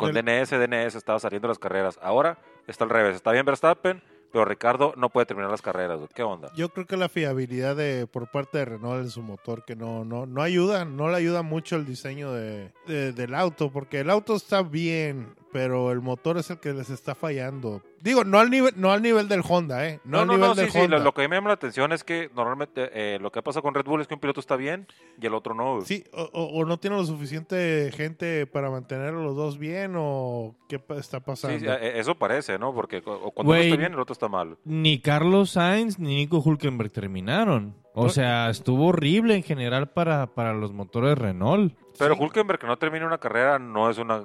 [0.01, 1.99] con Del- DNS, DNS, estaba saliendo las carreras.
[2.01, 2.37] Ahora
[2.67, 5.97] está al revés, está bien Verstappen, pero Ricardo no puede terminar las carreras.
[5.97, 6.09] güey.
[6.13, 6.51] ¿Qué onda?
[6.55, 10.05] yo creo que la fiabilidad de por parte de Renault en su motor que no
[10.05, 14.09] no no ayuda, no le ayuda mucho el diseño de, de- del auto, porque el
[14.09, 17.81] auto está bien, pero el motor es el que les está fallando.
[18.01, 20.49] Digo, no al nivel no al nivel del Honda, eh, no, No, al no, nivel
[20.49, 20.79] no, sí, del sí.
[20.79, 20.97] Honda.
[20.97, 23.43] Lo, lo que a mí me llama la atención es que normalmente eh, lo que
[23.43, 24.87] pasa con Red Bull es que un piloto está bien
[25.21, 25.75] y el otro no.
[25.75, 25.85] güey.
[25.85, 29.93] Sí, o, o- o no tiene lo suficiente gente para mantener a los dos bien
[29.97, 31.59] o qué está pasando.
[31.59, 32.73] Sí, eh, eso parece, ¿no?
[32.73, 34.57] Porque cuando uno está bien, el otro está mal.
[34.65, 37.75] Ni Carlos Sainz ni Nico Hulkenberg terminaron.
[37.93, 41.73] O sea, estuvo horrible en general para, para los motores Renault.
[41.99, 42.21] Pero Sí.
[42.23, 44.23] Hulkenberg que no termine una carrera no es una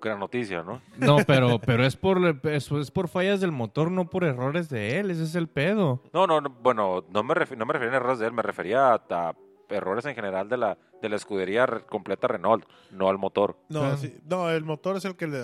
[0.00, 0.80] gran noticia, ¿no?
[0.98, 5.00] No, pero, pero es por es, es por fallas del motor, no por errores de
[5.00, 5.10] él.
[5.10, 6.02] Ese es el pedo.
[6.12, 8.92] No, no, no, bueno, no me, no me refería a errores de él, me refería
[8.92, 9.34] a, a
[9.68, 13.56] errores en general de la, de la escudería re- completa Renault, no al motor.
[13.68, 15.42] No, sí, no, el motor es el que le- eh,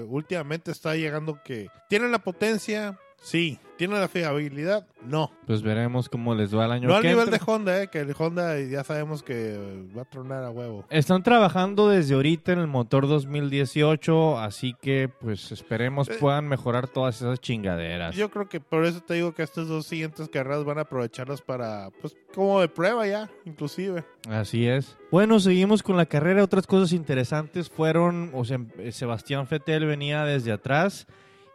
[0.00, 5.32] eh, últimamente está llegando que tiene la potencia, sí, tiene la fiabilidad, no.
[5.46, 7.38] Pues veremos cómo les va el año No al que nivel entra.
[7.38, 9.58] de Honda, eh, que el Honda ya sabemos que
[9.96, 10.84] va a tronar a huevo.
[10.90, 16.86] Están trabajando desde ahorita en el motor 2018, así que pues esperemos Eh, puedan mejorar
[16.88, 18.14] todas esas chingaderas.
[18.14, 21.40] Yo creo que por eso te digo que estas dos siguientes carreras van a aprovecharlas
[21.42, 24.04] para, pues, como de prueba ya, inclusive.
[24.28, 24.96] Así es.
[25.10, 26.44] Bueno, seguimos con la carrera.
[26.44, 28.58] Otras cosas interesantes fueron, o sea,
[28.90, 31.06] Sebastián Vettel venía desde atrás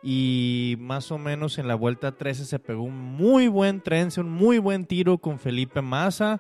[0.01, 4.29] y más o menos en la vuelta 13 se pegó un muy buen trence, un
[4.29, 6.39] muy buen tiro con Felipe Massa.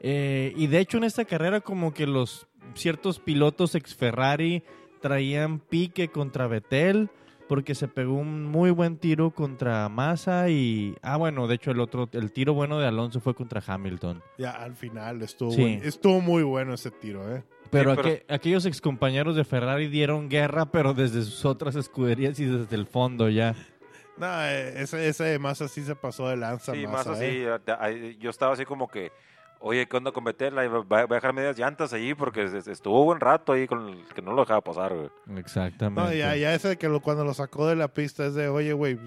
[0.00, 4.62] Eh, y de hecho en esta carrera como que los ciertos pilotos ex Ferrari
[5.00, 7.08] traían pique contra Vettel
[7.48, 11.80] porque se pegó un muy buen tiro contra Massa y ah bueno, de hecho el
[11.80, 14.20] otro el tiro bueno de Alonso fue contra Hamilton.
[14.36, 15.62] Ya al final estuvo, Sí.
[15.62, 17.42] buen- estuvo muy bueno ese tiro, ¿eh?
[17.70, 22.38] Pero, Sí, pero- aqu- aquellos excompañeros de Ferrari dieron guerra, pero desde sus otras escuderías
[22.40, 23.54] y desde el fondo ya.
[24.18, 26.72] No, eh, ese, ese más así se pasó de lanza.
[26.72, 27.58] Sí, más Massa, así, ¿eh?
[27.78, 29.12] ahí- yo estaba así como que,
[29.60, 30.32] oye, ¿qué onda con Va
[30.90, 34.22] va a dejar medias llantas allí porque es- estuvo buen rato ahí con el, que
[34.22, 35.10] no lo dejaba pasar, güey.
[35.38, 36.00] Exactamente.
[36.00, 38.48] No, ya, ya ese de que lo, cuando lo sacó de la pista es de,
[38.48, 38.98] oye, güey,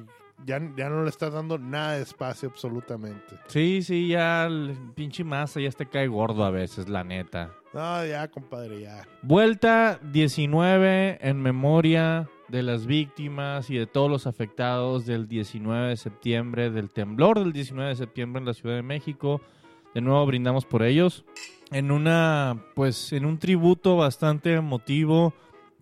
[0.46, 3.38] ya, ya no le estás dando nada de espacio absolutamente.
[3.48, 7.52] Sí, sí, ya el pinche masa ya te cae gordo a veces, la neta.
[7.74, 9.08] No, ya, compadre, ya.
[9.22, 15.98] Vuelta 19 en memoria de las víctimas y de todos los afectados del 19 de
[15.98, 19.42] septiembre, del temblor del 19 de septiembre en la Ciudad de México.
[19.94, 21.26] De nuevo brindamos por ellos.
[21.72, 25.34] En una, pues, en un tributo bastante emotivo,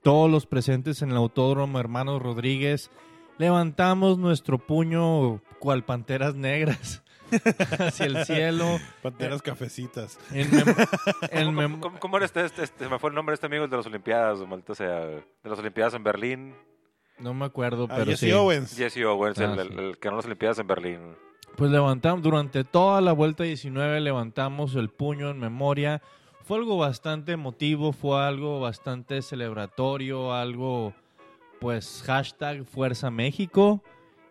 [0.04, 2.92] todos los presentes en el Autódromo Hermanos Rodríguez
[3.38, 7.04] levantamos nuestro puño cual panteras negras
[7.80, 8.80] hacia el cielo.
[9.02, 10.20] Panteras cafecitas.
[10.32, 10.88] En mem-
[11.32, 13.48] en ¿Cómo, mem- cómo- cómo era este, este, este- me fue el nombre de este
[13.48, 16.56] amigo el de las Olimpiadas, maldita sea, de las Olimpiadas en Berlín,
[17.20, 18.32] no me acuerdo, Ah, pero Jesse sí.
[18.32, 18.76] Owens.
[18.78, 19.74] Jesse Owens, Ah, el, sí.
[19.78, 21.00] el que ganó las Olimpiadas en Berlín.
[21.56, 26.04] Pues levantamos, durante toda la vuelta 19 levantamos el puño en memoria.
[26.44, 30.94] Fue algo bastante emotivo, fue algo bastante celebratorio, algo,
[31.60, 33.84] pues, hashtag Fuerza México.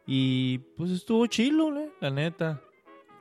[0.07, 1.91] Y pues estuvo chilo, ¿eh?
[2.01, 2.61] la neta.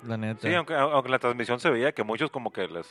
[0.07, 0.47] La neta.
[0.47, 2.87] Sí, aunque, aunque en la transmisión se veía que muchos como que les,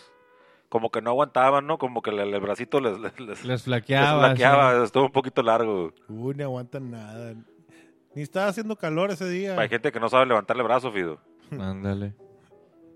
[0.68, 1.78] como que no aguantaban, ¿no?
[1.78, 4.18] Como que el, el bracito les, les, les- Les les flaqueaba.
[4.26, 4.84] flaqueaba, sí.
[4.84, 5.92] estuvo un poquito largo.
[6.08, 7.34] Uy, no aguantan nada.
[8.16, 9.56] Ni estaba haciendo calor ese día.
[9.58, 11.20] Hay gente que no sabe levantarle el brazo, Fido.
[11.52, 12.14] Ándale.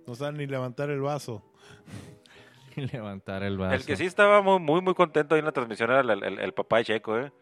[0.07, 1.43] No saben ni levantar el vaso.
[2.77, 3.75] Y levantar el vaso.
[3.75, 6.39] El que sí estaba muy, muy, muy contento ahí en la transmisión era el, el-
[6.39, 7.33] el papá de Checo, ¿eh?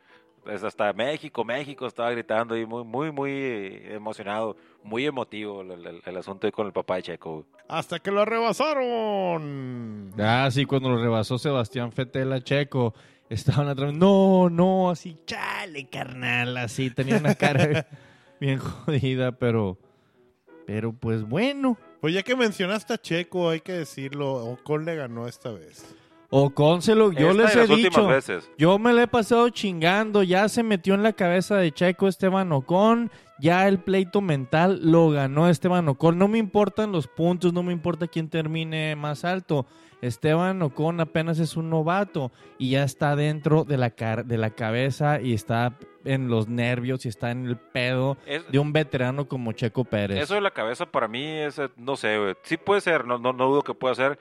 [0.47, 5.73] Pues hasta México, México estaba gritando y muy, muy, muy eh, emocionado, muy emotivo el,
[5.73, 7.45] el- el asunto ahí con el papá de Checo.
[7.69, 10.13] Hasta que lo rebasaron.
[10.19, 12.95] Ah, sí, cuando lo rebasó Sebastián Fettel a Checo,
[13.29, 13.93] estaban atrás.
[13.93, 17.87] No, no, así, chale, carnal, así, tenía una cara
[18.41, 19.77] bien jodida, pero
[20.67, 25.27] Pero pues bueno, Pues ya que mencionaste a Checo, hay que decirlo, Ocon le ganó
[25.27, 25.95] esta vez.
[26.45, 28.51] Ocon se lo, yo Esta les he dicho, veces.
[28.59, 32.53] yo me le he pasado chingando, ya se metió en la cabeza de Checo Esteban
[32.53, 37.63] Ocon, ya el pleito mental lo ganó Esteban Ocon, no me importan los puntos, no
[37.63, 39.65] me importa quién termine más alto,
[40.03, 44.51] Esteban Ocon apenas es un novato y ya está dentro de la, car- de la
[44.51, 45.73] cabeza y está
[46.05, 50.19] en los nervios y está en el pedo Es- de un veterano como Checo Pérez.
[50.23, 52.35] Eso de la cabeza para mí es, eh, no sé, güey.
[52.43, 54.19] sí puede ser, no, no, no dudo que pueda ser,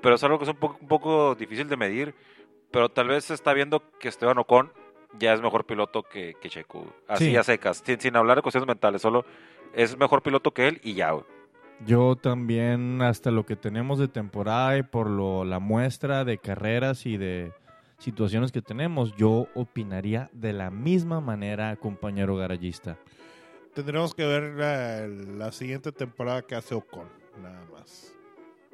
[0.00, 2.14] pero es algo que es un poco, un poco difícil de medir,
[2.70, 4.72] pero tal vez se está viendo que Esteban Ocon
[5.18, 7.36] ya es mejor piloto que, que Checo, así Sí.
[7.36, 9.24] a secas, sin, sin hablar de cuestiones mentales, solo
[9.74, 11.24] es mejor piloto que él y ya, güey.
[11.86, 17.06] Yo también, hasta lo que tenemos de temporada y por lo, la muestra de carreras
[17.06, 17.52] y de
[17.98, 22.98] situaciones que tenemos, yo opinaría de la misma manera, compañero garagista.
[23.74, 27.08] Tendremos que ver la, la siguiente temporada que hace Ocon,
[27.40, 28.12] nada más.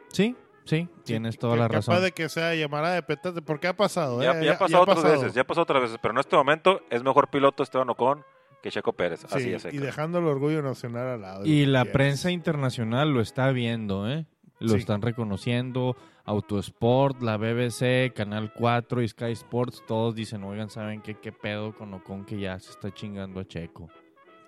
[0.09, 0.35] Sí,
[0.65, 2.03] sí, tienes toda Que- la capaz razón.
[2.05, 4.45] de que sea llamada de petate, porque ha pasado, Ya, ¿eh?
[4.45, 5.21] ya ha pasado otras pasado.
[5.21, 8.25] veces, ya ha pasado otras veces, pero en este momento es mejor piloto Esteban Ocon
[8.63, 11.45] que Checo Pérez, así Sí, y dejando el orgullo nacional al lado.
[11.45, 14.25] Y la prensa internacional lo está viendo, ¿eh?
[14.59, 14.77] Lo Sí.
[14.77, 15.97] están reconociendo.
[16.25, 21.17] Autosport, la BBC, Canal 4 y Sky Sports, todos dicen, oigan, ¿saben qué?
[21.17, 23.91] ¿Qué pedo con Ocon que ya se está chingando a Checo?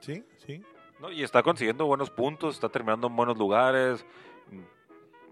[0.01, 0.63] Sí, sí.
[1.01, 4.07] No, y está consiguiendo buenos puntos, está terminando en buenos lugares.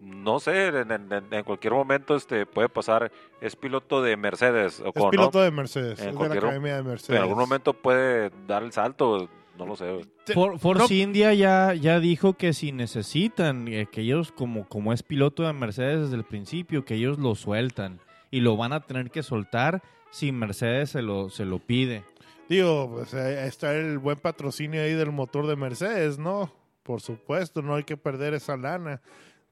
[0.05, 3.11] No sé, en, en- en- en cualquier momento este puede pasar.
[3.41, 6.77] Es piloto de Mercedes o Es piloto de Mercedes, En es de la cualquier- Academia
[6.77, 7.17] de Mercedes.
[7.17, 10.01] En algún momento puede dar el salto, no lo sé.
[10.35, 14.93] For- Force no- India ya, ya dijo que si necesitan, eh, que ellos como, como
[14.93, 18.81] es piloto de Mercedes desde el principio, que ellos lo sueltan y lo van a
[18.81, 22.05] tener que soltar si Mercedes se lo, se lo pide.
[22.49, 26.53] Digo, pues está el buen patrocinio ahí del motor de Mercedes, ¿no?
[26.83, 29.01] Por supuesto, no hay que perder esa lana.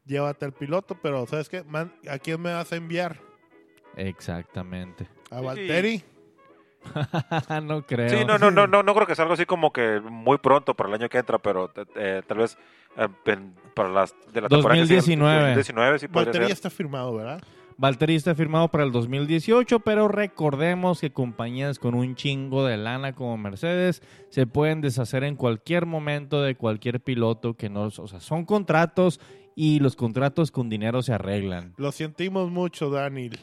[0.04, 1.62] Llévate al piloto, pero ¿sabes qué?
[1.64, 3.16] Man, ¿A quién me vas a enviar?
[3.96, 5.06] Exactamente.
[5.30, 5.44] ¿A Sí.
[5.44, 6.02] Valtteri?
[7.62, 8.08] no creo.
[8.08, 10.74] Sí, no, no, no, no, no creo que sea algo así como que muy pronto
[10.74, 12.58] para el año que entra, pero eh, tal vez
[12.96, 15.40] eh, en- para las de la temporada que sigue, 2019.
[15.54, 16.52] 2019 sí podría Valtteri ya ser.
[16.54, 17.40] está firmado, ¿verdad?
[17.78, 23.14] Valtteri está firmado para el 2018, pero recordemos que compañías con un chingo de lana
[23.14, 28.20] como Mercedes se pueden deshacer en cualquier momento de cualquier piloto que no, o sea,
[28.20, 29.20] son contratos
[29.54, 31.74] y los contratos con dinero se arreglan.
[31.76, 33.38] Lo sentimos mucho, Daniel.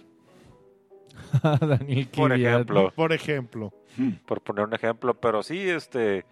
[1.61, 2.91] Daniel Por ejemplo.
[2.95, 3.73] Por ejemplo.
[4.25, 6.25] por poner un ejemplo, pero sí, este,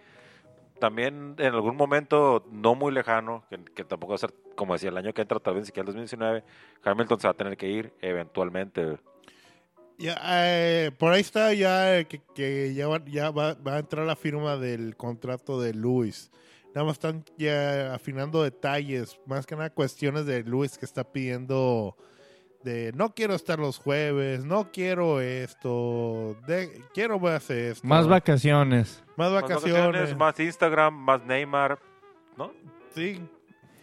[0.80, 4.90] también en algún momento no muy lejano, que, que tampoco va a ser, como decía,
[4.90, 6.44] el año que entra, tal vez siquiera el 2019,
[6.84, 8.98] Hamilton se va a tener que ir eventualmente.
[10.00, 13.80] Ya, eh, por ahí está ya eh, que, que ya, va, ya va, va a
[13.80, 16.32] entrar la firma del contrato de Luis.
[16.78, 21.98] Nada más están ya afinando detalles, más que nada cuestiones de Luis que está pidiendo
[22.64, 27.88] de no quiero estar los jueves, no quiero esto, de, quiero más esto.
[27.88, 29.04] Más vacaciones.
[29.16, 30.16] Más Más vacaciones.
[30.16, 31.80] más Instagram, más Neymar,
[32.38, 32.54] ¿no?
[32.94, 33.28] Sí,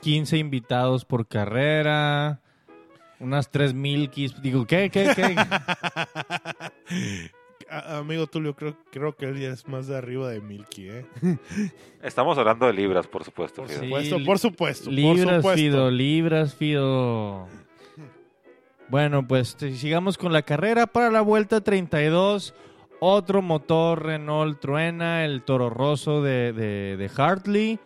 [0.02, 2.42] 15 invitados por carrera.
[3.18, 4.40] Unas 3 milkis.
[4.40, 4.88] Digo, ¿qué?
[4.88, 5.10] ¿Qué?
[5.16, 5.34] ¿Qué?
[7.78, 11.06] A- amigo Tulio, creo, creo que él ya es más de arriba de Milky, ¿eh?
[12.02, 13.62] Estamos hablando de libras, por supuesto.
[13.62, 13.82] Por Fido.
[13.84, 15.54] Supuesto, por supuesto, por Libras, supuesto.
[15.60, 17.48] Fido, libras, Fido.
[18.88, 22.54] Bueno, pues sigamos con la carrera para la vuelta 32.
[23.00, 27.78] Otro motor Renault truena, el Toro Rosso de, de, de Hartley.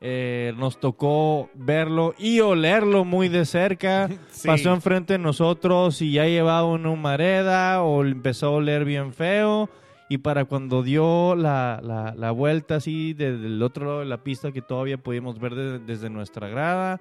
[0.00, 4.08] Eh, nos tocó verlo y olerlo muy de cerca.
[4.30, 4.46] Sí.
[4.46, 9.68] Pasó enfrente de nosotros y ya llevaba una humareda o empezó a oler bien feo.
[10.08, 14.18] Y para cuando dio la, la- la vuelta así desde el otro lado de la
[14.22, 17.00] pista que todavía podíamos ver de- desde nuestra grada,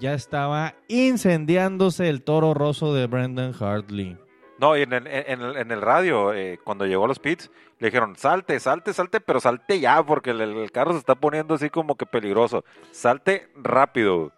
[0.00, 4.16] ya estaba incendiándose el toro roso de Brendan Hartley.
[4.60, 7.50] No, y en el, en el, en el radio, eh, cuando llegó a los pits,
[7.78, 11.54] le dijeron, salte, salte, salte, pero salte ya, porque el, el carro se está poniendo
[11.54, 12.64] así como que peligroso.
[12.90, 14.32] Salte rápido.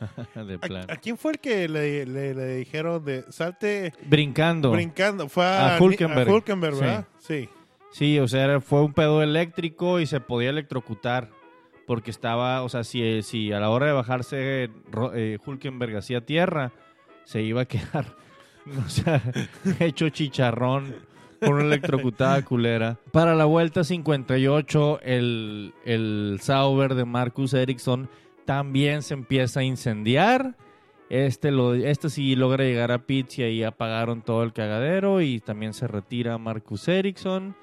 [0.34, 0.90] de ¿A, plan.
[0.90, 4.72] a quién fue el que le, le- le dijeron de salte Brincando.
[4.72, 5.28] brincando?
[5.28, 6.28] Fue a, A Hülkenberg.
[6.28, 7.04] a Hülkenberg, ¿verdad?
[7.18, 7.48] Sí.
[7.92, 11.28] Sí, o sea, fue un pedo eléctrico y se podía electrocutar.
[11.86, 14.70] Porque estaba, o sea, si, si a la hora de bajarse
[15.14, 16.72] eh, Hulkenberg hacia tierra,
[17.24, 18.06] se iba a quedar,
[18.86, 19.20] o sea,
[19.80, 20.94] hecho chicharrón
[21.44, 22.98] por una electrocutada culera.
[23.10, 28.08] Para la vuelta 58, el, el Sauber de Marcus Ericsson
[28.44, 30.56] también se empieza a incendiar.
[31.10, 35.40] Este, lo, este sí logra llegar a pits y ahí apagaron todo el cagadero y
[35.40, 37.54] también se retira Marcus Ericsson.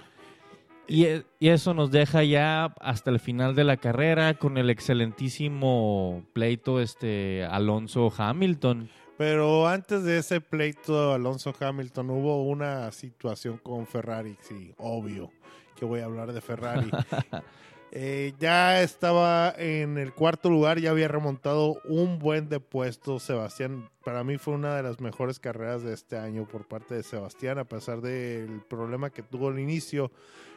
[0.88, 1.06] Y,
[1.40, 6.80] y eso nos deja ya hasta el final de la carrera con el excelentísimo pleito
[6.80, 8.90] este Alonso Hamilton.
[9.20, 15.30] Pero antes de ese pleito Alonso Hamilton hubo una situación con Ferrari, sí, obvio
[15.76, 16.90] que voy a hablar de Ferrari.
[17.92, 23.90] Eh, ya estaba en el cuarto lugar, ya había remontado un buen de puestos Sebastián.
[24.06, 27.58] Para mí fue una de las mejores carreras de este año por parte de Sebastián,
[27.58, 30.12] a pesar del problema que tuvo al inicio.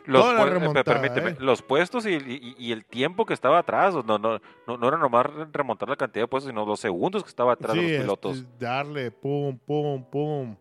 [0.04, 1.36] Los, Toda la pue- eh, remontada, permíteme, ¿eh?
[1.38, 4.96] los puestos y, y- y el tiempo que estaba atrás, no, no, no, no era
[4.98, 8.58] nomás remontar la cantidad de puestos, sino los segundos que estaba atrás de los pilotos.
[8.58, 10.56] darle, pum, pum, pum.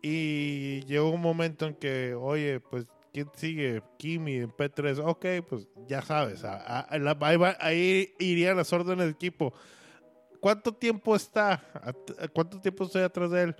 [0.00, 3.82] Y llegó un momento en que, oye, pues, ¿quién sigue?
[3.98, 5.00] Kimi en P3.
[5.04, 6.44] Ok, pues ya sabes.
[6.44, 9.52] a- a- a la- ahí, va- ahí irían las órdenes del equipo.
[10.40, 11.54] ¿Cuánto tiempo está?
[11.74, 13.56] ¿A- ¿Cuánto tiempo estoy atrás de él?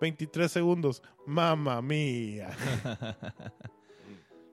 [0.00, 1.00] 23 segundos.
[1.24, 2.48] Mamma mía.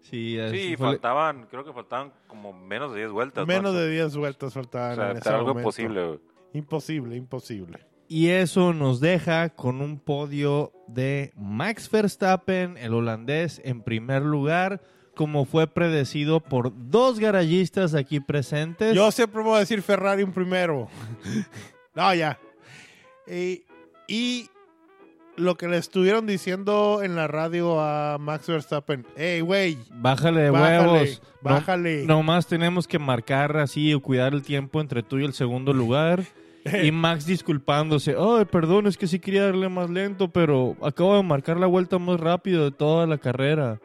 [0.03, 3.41] Sí, Sí, fue- faltaban, creo que faltaban como menos de 10 vueltas.
[3.41, 3.53] ¿no?
[3.53, 4.91] Menos de 10 vueltas faltaban.
[4.93, 5.69] O sea, en ese era algo momento.
[5.69, 6.19] imposible, güey.
[6.53, 7.85] Imposible, imposible.
[8.07, 14.81] Y eso nos deja con un podio de Max Verstappen, el holandés, en primer lugar,
[15.15, 18.93] como fue predecido por dos garayistas aquí presentes.
[18.93, 20.89] Yo siempre voy a decir Ferrari en primero.
[21.95, 22.37] no, ya.
[23.25, 23.63] Y,
[24.07, 24.49] y
[25.35, 29.05] lo que le estuvieron diciendo en la radio a Max Verstappen.
[29.17, 31.21] Hey, güey, Bájale de bájale, huevos.
[31.41, 32.05] No- bájale.
[32.05, 36.23] nomás tenemos que marcar así o cuidar el tiempo entre tú y el segundo lugar.
[36.83, 38.15] y Max disculpándose.
[38.17, 41.99] Ay, perdón, es que sí quería darle más lento, pero acabo de marcar la vuelta
[41.99, 43.79] más rápido de toda la carrera.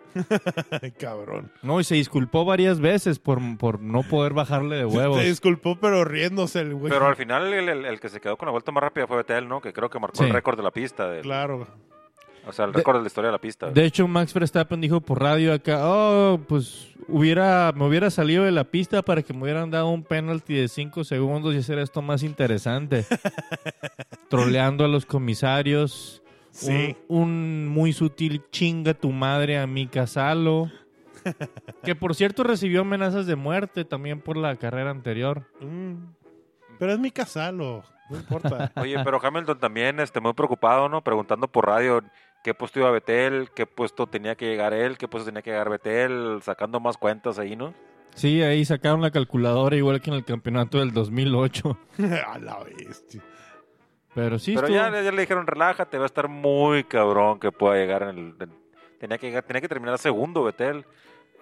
[0.83, 1.51] Ay, cabrón.
[1.63, 5.21] No, y se disculpó varias veces por, por no poder bajarle de huevos.
[5.21, 6.93] Se disculpó, pero riéndose el güey.
[6.93, 9.17] Pero al final el, el- el que se quedó con la vuelta más rápida fue
[9.19, 9.61] Vettel, ¿no?
[9.61, 10.25] Que creo que marcó Sí.
[10.25, 11.09] el récord de la pista.
[11.09, 11.67] del- Claro.
[12.49, 13.71] O sea, el récord de la historia de la pista.
[13.71, 18.53] De hecho, Max Verstappen dijo por radio acá, oh, pues hubiera, me hubiera salido de
[18.53, 22.01] la pista para que me hubieran dado un penalti de 5 segundos y hacer esto
[22.01, 23.05] más interesante.
[24.31, 26.23] Troleando a los comisarios.
[26.51, 26.97] Sí.
[27.09, 30.71] Un, un muy sutil chinga tu madre a Mika Salo.
[31.83, 35.45] que por cierto recibió amenazas de muerte también por la carrera anterior.
[35.61, 35.97] Mm.
[36.79, 37.83] Pero es mi casalo.
[38.09, 38.73] No importa.
[38.77, 41.03] Oye, pero Hamilton también este, muy preocupado, ¿no?
[41.03, 42.03] Preguntando por radio
[42.49, 45.69] qué puesto iba Vettel, qué puesto tenía que llegar él, qué puesto tenía que llegar
[45.69, 47.75] Vettel, sacando más cuentas ahí, ¿no?
[48.15, 51.79] Sí, ahí sacaron la calculadora igual que en el campeonato del 2008.
[52.27, 53.23] a la bestia.
[54.15, 57.53] Pero sí, pero estuvo- ya, ya le dijeron, relájate, va a estar muy cabrón que
[57.53, 58.35] pueda llegar en el...
[58.41, 58.55] en-
[58.99, 60.87] tenía, que llegar, tenía que terminar segundo Vettel.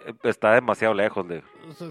[0.06, 1.42] Eh, Está demasiado lejos de...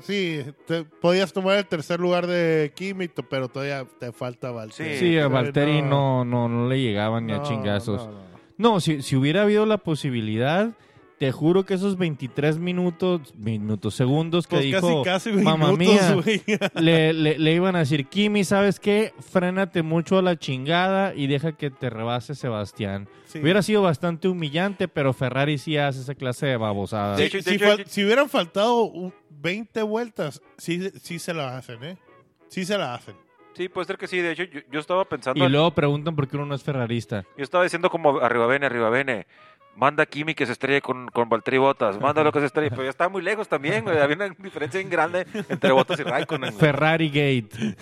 [0.02, 4.98] Sí, te- podías tomar el tercer lugar de Kimito, pero todavía te falta Valtteri.
[4.98, 8.10] Sí, a Pero Valtteri no, no, no le llegaban ni a no, chingazos.
[8.58, 10.72] No, si, si hubiera habido la posibilidad,
[11.18, 16.18] te juro que esos 23 minutos, minutos, segundos que Pues dijo, casi, casi mamá mía,
[16.76, 19.14] le, le- le iban a decir, Kimi, ¿sabes qué?
[19.20, 23.08] Frénate mucho a la chingada y deja que te rebase Sebastián.
[23.28, 23.40] Sí.
[23.40, 26.58] Hubiera sido bastante humillante, pero Ferrari sí hace esa clase de
[27.28, 31.58] hecho, si, hecho, fal- yo- si hubieran faltado un- 20 vueltas, sí, sí se la
[31.58, 31.98] hacen, ¿eh?
[32.50, 33.16] Sí se la hacen.
[33.56, 34.20] Sí, puede ser que sí.
[34.20, 35.44] De hecho, yo, yo estaba pensando...
[35.46, 37.24] y luego preguntan por qué uno no es ferrarista.
[37.38, 39.26] Yo estaba diciendo como arriba bene, arriba bene.
[39.78, 42.00] Manda a Kimi que se estrelle con, con Valtteri Bottas.
[42.00, 42.70] Mándalo que se estrelle.
[42.70, 43.98] Pero ya está muy lejos también, güey.
[43.98, 46.52] Había una diferencia bien grande entre Bottas y Raikkonen.
[46.52, 46.60] güey.
[46.60, 47.76] Ferrari Gate.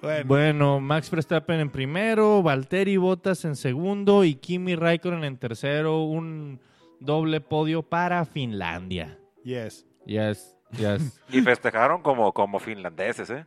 [0.00, 6.02] Bueno, Bueno, Max Verstappen en primero, Valtteri Bottas en segundo y Kimi Raikkonen en tercero.
[6.02, 6.60] Un
[7.00, 9.18] doble podio para Finlandia.
[9.44, 11.20] yes, Yes, yes.
[11.30, 13.44] Y festejaron como, como finlandeses, ¿eh?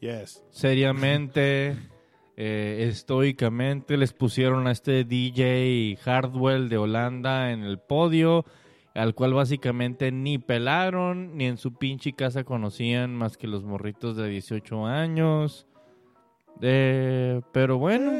[0.00, 0.42] yes.
[0.50, 1.76] Seriamente,
[2.36, 8.44] eh, estoicamente les pusieron a este DJ Hardwell de Holanda en el podio,
[8.94, 14.16] al cual básicamente ni pelaron, ni en su pinche casa conocían más que los morritos
[14.16, 15.66] de 18 años.
[16.60, 18.10] Eh, pero bueno,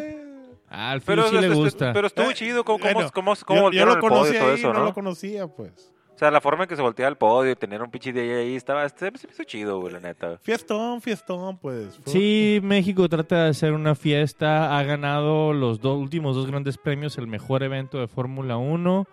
[0.69, 1.93] al fin Pero, sí le gusta.
[1.93, 4.81] pero estuvo Eh, chido cómo, cómo, bueno, cómo, cómo yo, lo conocí ahí, eso, no
[4.81, 4.85] ¿no?
[4.87, 5.93] lo conocía, pues.
[6.19, 8.41] O sea, la forma en que se volteaba el podio y tener un pinche DJ
[8.41, 8.89] ahí estaba...
[8.89, 10.37] Se me hizo chido, güey, la neta.
[10.43, 12.01] Fiestón, fiestón, pues.
[12.07, 14.77] Sí, México trata de hacer una fiesta.
[14.77, 19.07] Ha ganado los dos últimos dos grandes premios, el mejor evento de Fórmula 1,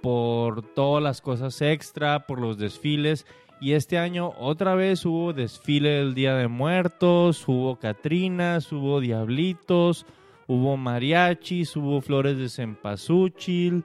[0.00, 3.24] por todas las cosas extra, por los desfiles.
[3.60, 10.06] Y este año otra vez hubo desfile del Día de Muertos, hubo Catrinas, hubo Diablitos,
[10.48, 13.84] hubo mariachis, hubo flores de cempasúchil.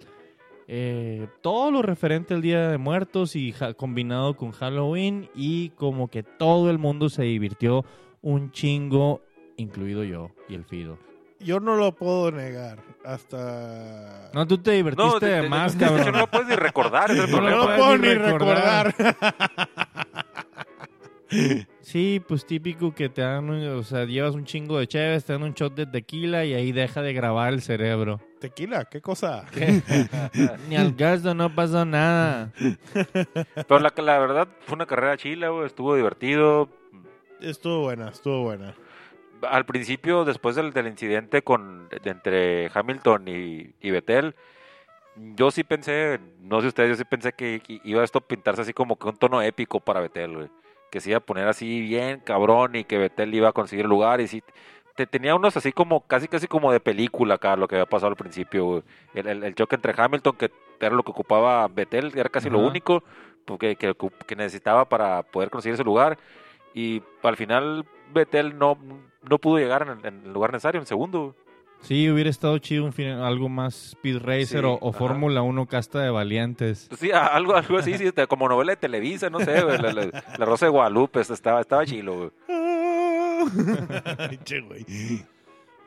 [0.68, 6.24] Eh, todo lo referente al Día de Muertos y combinado con Halloween y como que
[6.24, 7.86] todo el mundo se divirtió
[8.22, 9.22] un chingo,
[9.56, 10.98] incluido yo y el Fido.
[11.40, 12.80] yo no lo puedo negar.
[13.06, 14.32] Hasta.
[14.34, 16.12] No, tú te divertiste No, de, más, de cabrón.
[16.12, 17.12] no lo puedes ni recordar.
[17.12, 18.94] es el No lo puedo ni recordar.
[21.82, 25.34] Sí, pues típico que te dan, un- o sea, llevas un chingo de chéves, te
[25.34, 28.20] dan un shot de tequila y ahí deja de grabar el cerebro.
[28.40, 29.46] Tequila, ¿qué cosa?
[30.70, 32.52] Ni al gasto no pasó nada.
[33.68, 35.66] Pero la, la verdad fue una carrera chila, güey.
[35.66, 36.70] Estuvo divertido.
[37.42, 38.76] Estuvo buena, estuvo buena.
[39.42, 44.36] Al principio, después del, del incidente con de entre Hamilton y, y Vettel,
[45.36, 48.62] yo sí pensé, no sé ustedes, yo sí pensé que i- iba esto a pintarse
[48.62, 50.48] así como que un tono épico para Vettel, güey.
[50.92, 54.22] Que se iba a poner así bien cabrón y que Vettel iba a conseguir lugar
[54.22, 54.44] y sí.
[54.98, 58.10] Te, tenía unos así como, casi casi como de película acá, lo que había pasado
[58.10, 58.84] al principio, güey.
[59.14, 62.60] El, el- el choque entre Hamilton, que era lo que ocupaba Vettel, era casi lo
[62.60, 62.68] Ajá.
[62.68, 63.04] único
[63.46, 63.94] porque, que,
[64.26, 66.18] que necesitaba para poder conseguir ese lugar.
[66.74, 68.78] Y al final Vettel no,
[69.24, 71.36] no pudo llegar en el, en el lugar necesario, en segundo.
[71.82, 74.92] Sí, hubiera estado chido un fin- algo más Speed Racer Sí, o, o.
[74.94, 76.90] Fórmula 1 casta de valientes.
[76.98, 80.24] Sí, a- algo, algo así, sí, como novela de Televisa, no sé, güey, la, la-
[80.38, 82.32] la Rosa de Guadalupe, estaba, estaba chilo, güey.
[84.18, 84.86] Ay, che, güey.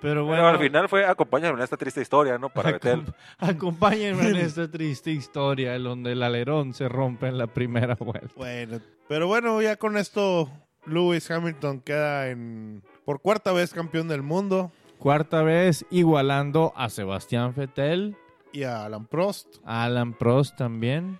[0.00, 2.48] Pero Bueno, al final fue acompáñame en esta triste historia, ¿no?
[2.48, 3.04] Para Betel.
[3.04, 7.96] acom- acompáñenme en esta triste historia en donde el alerón se rompe en la primera
[7.96, 8.32] vuelta.
[8.36, 10.50] Bueno, pero bueno, ya con esto
[10.86, 17.54] Lewis Hamilton queda en por cuarta vez campeón del mundo Cuarta vez igualando a Sebastián
[17.56, 18.16] Vettel,
[18.52, 21.18] y a Alan Prost a Alan Prost también.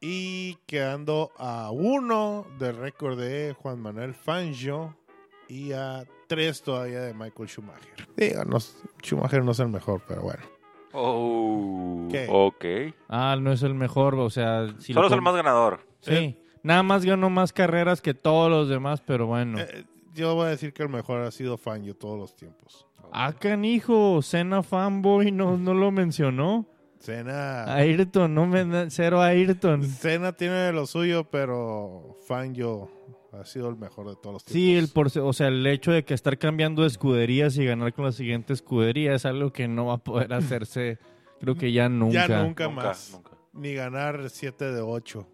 [0.00, 4.96] y quedando a uno del récord de Juan Manuel Fangio
[5.52, 8.08] y a tres todavía de Michael Schumacher.
[8.16, 10.42] Díganos, Schumacher no es el mejor, pero bueno.
[10.94, 12.26] Oh, ¿Qué?
[12.30, 12.64] ok.
[13.08, 15.80] Ah, no es el mejor, o sea, si Solo lo es el más ganador.
[16.00, 19.58] Sí, nada más ganó más carreras que todos los demás, pero bueno.
[19.60, 19.84] Eh,
[20.14, 22.86] yo voy a decir que el mejor ha sido Fangio todos los tiempos.
[23.12, 26.66] Ah, canijo, Senna fanboy no, no lo mencionó.
[26.98, 29.82] Senna, Ayrton, no me da- cero Ayrton.
[29.84, 32.88] Senna tiene lo suyo, pero Fangio
[33.32, 34.52] ha sido el mejor de todos los tiempos.
[34.52, 37.92] Sí, el por, o sea, el hecho de que estar cambiando de escuderías y ganar
[37.94, 40.98] con la siguiente escudería es algo que no va a poder hacerse,
[41.40, 42.26] creo que ya nunca.
[42.26, 43.10] Ya nunca, Nunca, más.
[43.12, 43.30] nunca.
[43.54, 45.28] Ni ganar 7 de 8.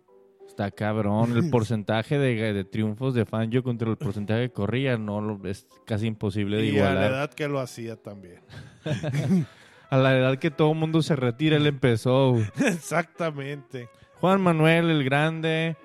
[0.47, 5.21] Está cabrón, el porcentaje de, de triunfos de Fangio contra el porcentaje de corría no
[5.21, 7.11] lo, es casi imposible de Y a la igualar.
[7.13, 8.41] edad que lo hacía también.
[9.91, 12.37] A la edad que todo el mundo se retira, él empezó.
[12.59, 13.89] Exactamente.
[14.21, 15.77] Juan Manuel el Grande,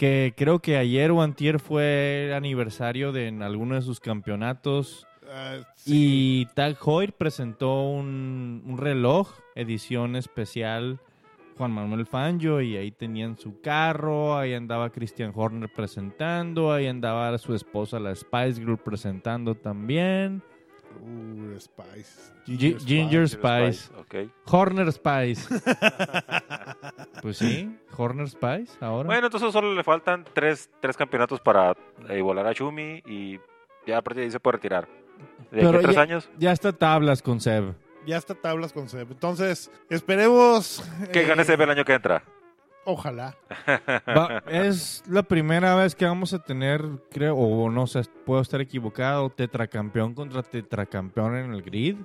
[0.00, 5.06] que creo que ayer o antier fue aniversario de en alguno de sus campeonatos.
[5.30, 6.46] Ah, sí.
[6.46, 11.00] Y Tag Heuer presentó un, un reloj, edición especial
[11.58, 17.36] Juan Manuel Fangio, y ahí tenían su carro, ahí andaba Christian Horner presentando, ahí andaba
[17.36, 20.42] su esposa la Spice Girl presentando también.
[21.00, 22.32] Uh, Spice.
[22.46, 23.90] Gi- Ginger Spice.
[23.98, 24.14] Ok.
[24.46, 25.42] Horner Spice.
[27.22, 29.06] pues sí, Horner Spice ahora.
[29.06, 31.76] Bueno, entonces solo le faltan tres, tres campeonatos para
[32.08, 33.38] eh, igualar a Shumi y
[33.86, 34.88] ya a partir de ahí se puede retirar.
[35.50, 36.30] ¿De aquí a tres ya- años?
[36.38, 37.74] Ya está tablas con Seb.
[38.06, 39.08] Ya está tablas con Seb.
[39.10, 40.82] Entonces, esperemos.
[41.12, 42.24] Que eh, gane Seb el año que entra.
[42.84, 43.36] Ojalá.
[44.08, 48.60] Va- es la primera vez que vamos a tener, creo, o no sé, puedo estar
[48.60, 51.96] equivocado, tetracampeón contra tetracampeón en el grid.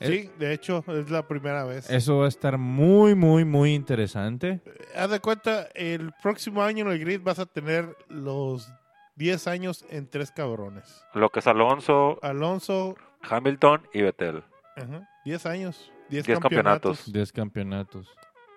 [0.00, 1.88] Es- Sí, de hecho, es la primera vez.
[1.90, 4.60] Eso va a estar muy, muy, muy interesante.
[4.96, 8.72] Haz de cuenta, el próximo año en el grid vas a tener los
[9.16, 11.04] 10 años en tres cabrones.
[11.14, 12.96] Lo que es Alonso, Alonso,
[13.28, 14.42] Hamilton y Vettel.
[14.76, 15.92] ajá, 10 años.
[16.08, 16.98] 10 10 campeonatos.
[16.98, 17.12] campeonatos.
[17.12, 18.08] 10 campeonatos.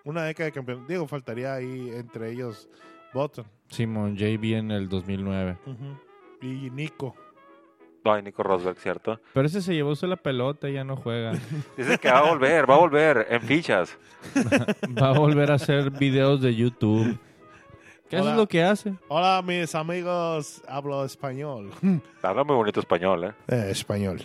[0.03, 0.87] Una década de campeonatos.
[0.87, 2.69] Digo, faltaría ahí entre ellos
[3.13, 5.57] Button Simon JB en el 2009.
[6.41, 7.15] y Nico.
[8.05, 9.19] Ay, Nico Rosberg, ¿cierto?
[9.33, 11.31] Pero ese se llevó la pelota y ya no juega.
[11.77, 13.97] Dice que va a volver, va a volver en fichas.
[15.01, 17.17] Va a volver a hacer videos de YouTube.
[18.09, 18.31] ¿Qué Hola.
[18.31, 18.93] es lo que hace?
[19.09, 20.61] Hola, mis amigos.
[20.67, 21.71] Hablo español.
[22.21, 23.33] Habla muy bonito español, ¿eh?
[23.47, 24.21] Eh, español.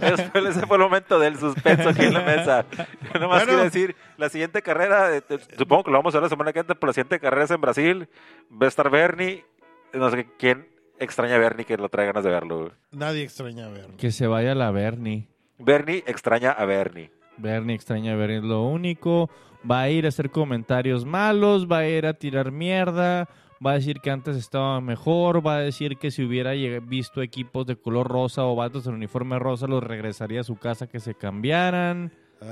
[0.00, 2.64] Ese ese fue el momento del suspenso aquí en la mesa.
[3.12, 3.44] Yo nomás Bueno.
[3.46, 6.52] quiero decir, la siguiente carrera, eh, te- supongo que lo vamos a ver la semana
[6.52, 8.08] que entra, pero la siguiente carrera es en Brasil.
[8.50, 9.44] Va a estar Bernie.
[9.92, 12.72] No sé quién extraña a Bernie que lo trae ganas de verlo.
[12.92, 13.96] Nadie extraña verlo.
[13.96, 15.28] Que se vaya la Bernie.
[15.58, 17.10] Bernie extraña a Bernie.
[17.38, 19.30] Bernie extraña a Bernie es lo único.
[19.68, 23.28] Va a ir a hacer comentarios malos, va a ir a tirar mierda,
[23.64, 27.66] va a decir que antes estaba mejor, va a decir que si hubiera visto equipos
[27.66, 31.14] de color rosa o vatos en uniforme rosa, los regresaría a su casa que se
[31.14, 32.12] cambiaran.
[32.40, 32.48] Ay,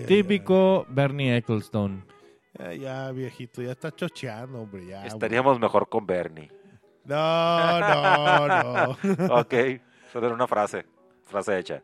[0.00, 2.04] ay, Típico Bernie Ecclestone.
[2.58, 4.86] Ya, ya, viejito, ya está chocheando, hombre.
[4.86, 6.50] Ya, Estaríamos mejor con Bernie.
[7.04, 8.90] No, no, no.
[9.40, 9.54] ok,
[10.12, 10.86] solo era una frase.
[11.24, 11.82] Frase hecha.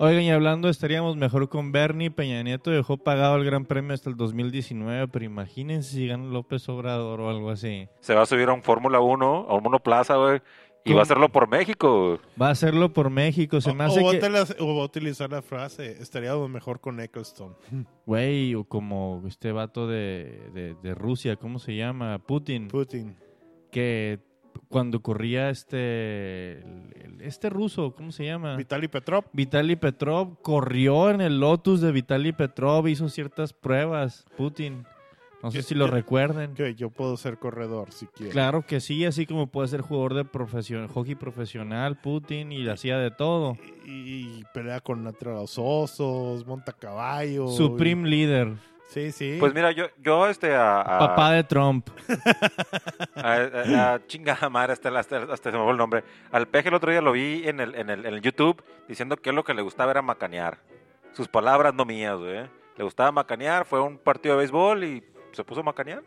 [0.00, 2.10] Oigan, y hablando, estaríamos mejor con Bernie.
[2.12, 6.68] Peña Nieto dejó pagado el Gran Premio hasta el 2019, pero imagínense si gana López
[6.68, 7.88] Obrador o algo así.
[8.00, 10.40] Se va a subir a un Fórmula 1, a un monoplaza, güey.
[10.84, 12.18] Y va a hacerlo por México.
[12.40, 13.60] Va a hacerlo por México.
[13.60, 14.18] Se me hace o va a que...
[14.20, 17.56] utilizar- o va a utilizar la frase, estaríamos mejor con Eccleston.
[18.06, 22.18] Güey, o como este vato de, de, de Rusia, ¿cómo se llama?
[22.20, 22.68] Putin.
[22.68, 23.16] Putin.
[23.72, 24.20] que
[24.68, 26.64] cuando corría este
[27.20, 28.56] este ruso, ¿cómo se llama?
[28.56, 29.24] Vitaly Petrov.
[29.32, 34.84] Vitaly Petrov corrió en el Lotus de Vitaly Petrov, hizo ciertas pruebas, Putin.
[35.42, 36.54] No sé si lo recuerden.
[36.54, 38.32] Que yo puedo ser corredor si quiero.
[38.32, 42.98] Claro que sí, así como puede ser jugador de profesión, hockey profesional, Putin, y hacía
[42.98, 43.56] de todo.
[43.86, 47.46] Y, y pelea con los osos, monta caballo.
[47.48, 48.54] Supreme Leader,
[48.88, 49.36] Sí, sí.
[49.38, 51.88] Pues mira, yo, yo este, a, a- papá de Trump.
[53.14, 56.04] a, a- a chingada madre, hasta, hasta, hasta se me fue el nombre.
[56.32, 59.16] Al peje el otro día lo vi en el, en el, en el YouTube diciendo
[59.18, 60.58] que lo que le gustaba era macanear.
[61.12, 62.46] Sus palabras no mías, güey.
[62.76, 66.02] Le gustaba macanear, fue a un partido de béisbol y se puso a macanear.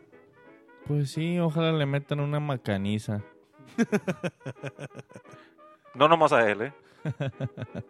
[0.86, 3.22] Pues sí, ojalá le metan una macaniza.
[5.94, 6.72] No nomás a él, ¿eh?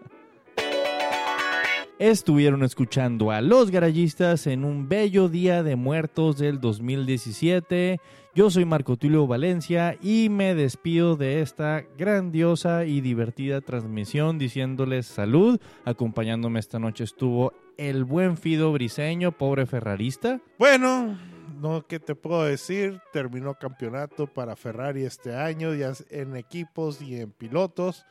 [2.03, 8.01] Estuvieron escuchando a Los Garayistas en un bello día de muertos del 2017.
[8.35, 15.07] Yo soy Marco Tulio Valencia y me despido de esta grandiosa y divertida transmisión diciéndoles
[15.07, 15.61] salud.
[15.85, 20.41] Acompañándome esta noche estuvo el buen Fido Briseño, pobre ferrarista.
[20.59, 21.17] Bueno,
[21.61, 23.01] no, ¿qué te puedo decir?
[23.13, 28.05] Terminó campeonato para Ferrari este año, ya en equipos y en pilotos.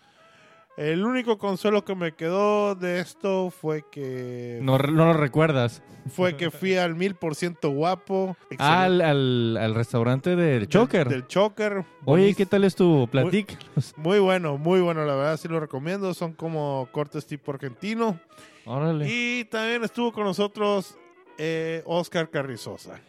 [0.77, 5.83] El único consuelo que me quedó de esto fue que No, no lo recuerdas.
[6.15, 8.35] fue que fui al mil por ciento guapo.
[8.57, 11.09] Al, al, al restaurante del Choker.
[11.09, 11.83] Del, Choker.
[12.05, 13.05] Oye, ¿qué tal estuvo?
[13.07, 13.93] Platícanos.
[13.97, 16.13] Muy bueno, muy bueno, la verdad sí lo recomiendo.
[16.13, 18.17] Son como cortes tipo argentino.
[18.65, 19.05] Órale.
[19.09, 20.97] Y también estuvo con nosotros
[21.37, 22.99] eh, Oscar Carrizosa.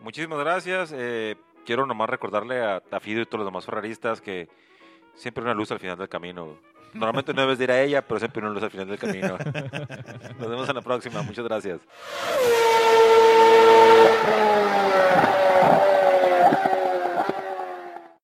[0.00, 0.92] Muchísimas gracias.
[0.94, 4.48] eh, quiero nomás recordarle a Tafido y todos los demás ferraristas que
[5.14, 6.58] siempre hay una luz al final del camino.
[6.94, 9.36] Normalmente no debes ir a ella, pero siempre una luz al final del camino.
[10.38, 11.22] Nos vemos en la próxima.
[11.22, 11.80] Muchas gracias.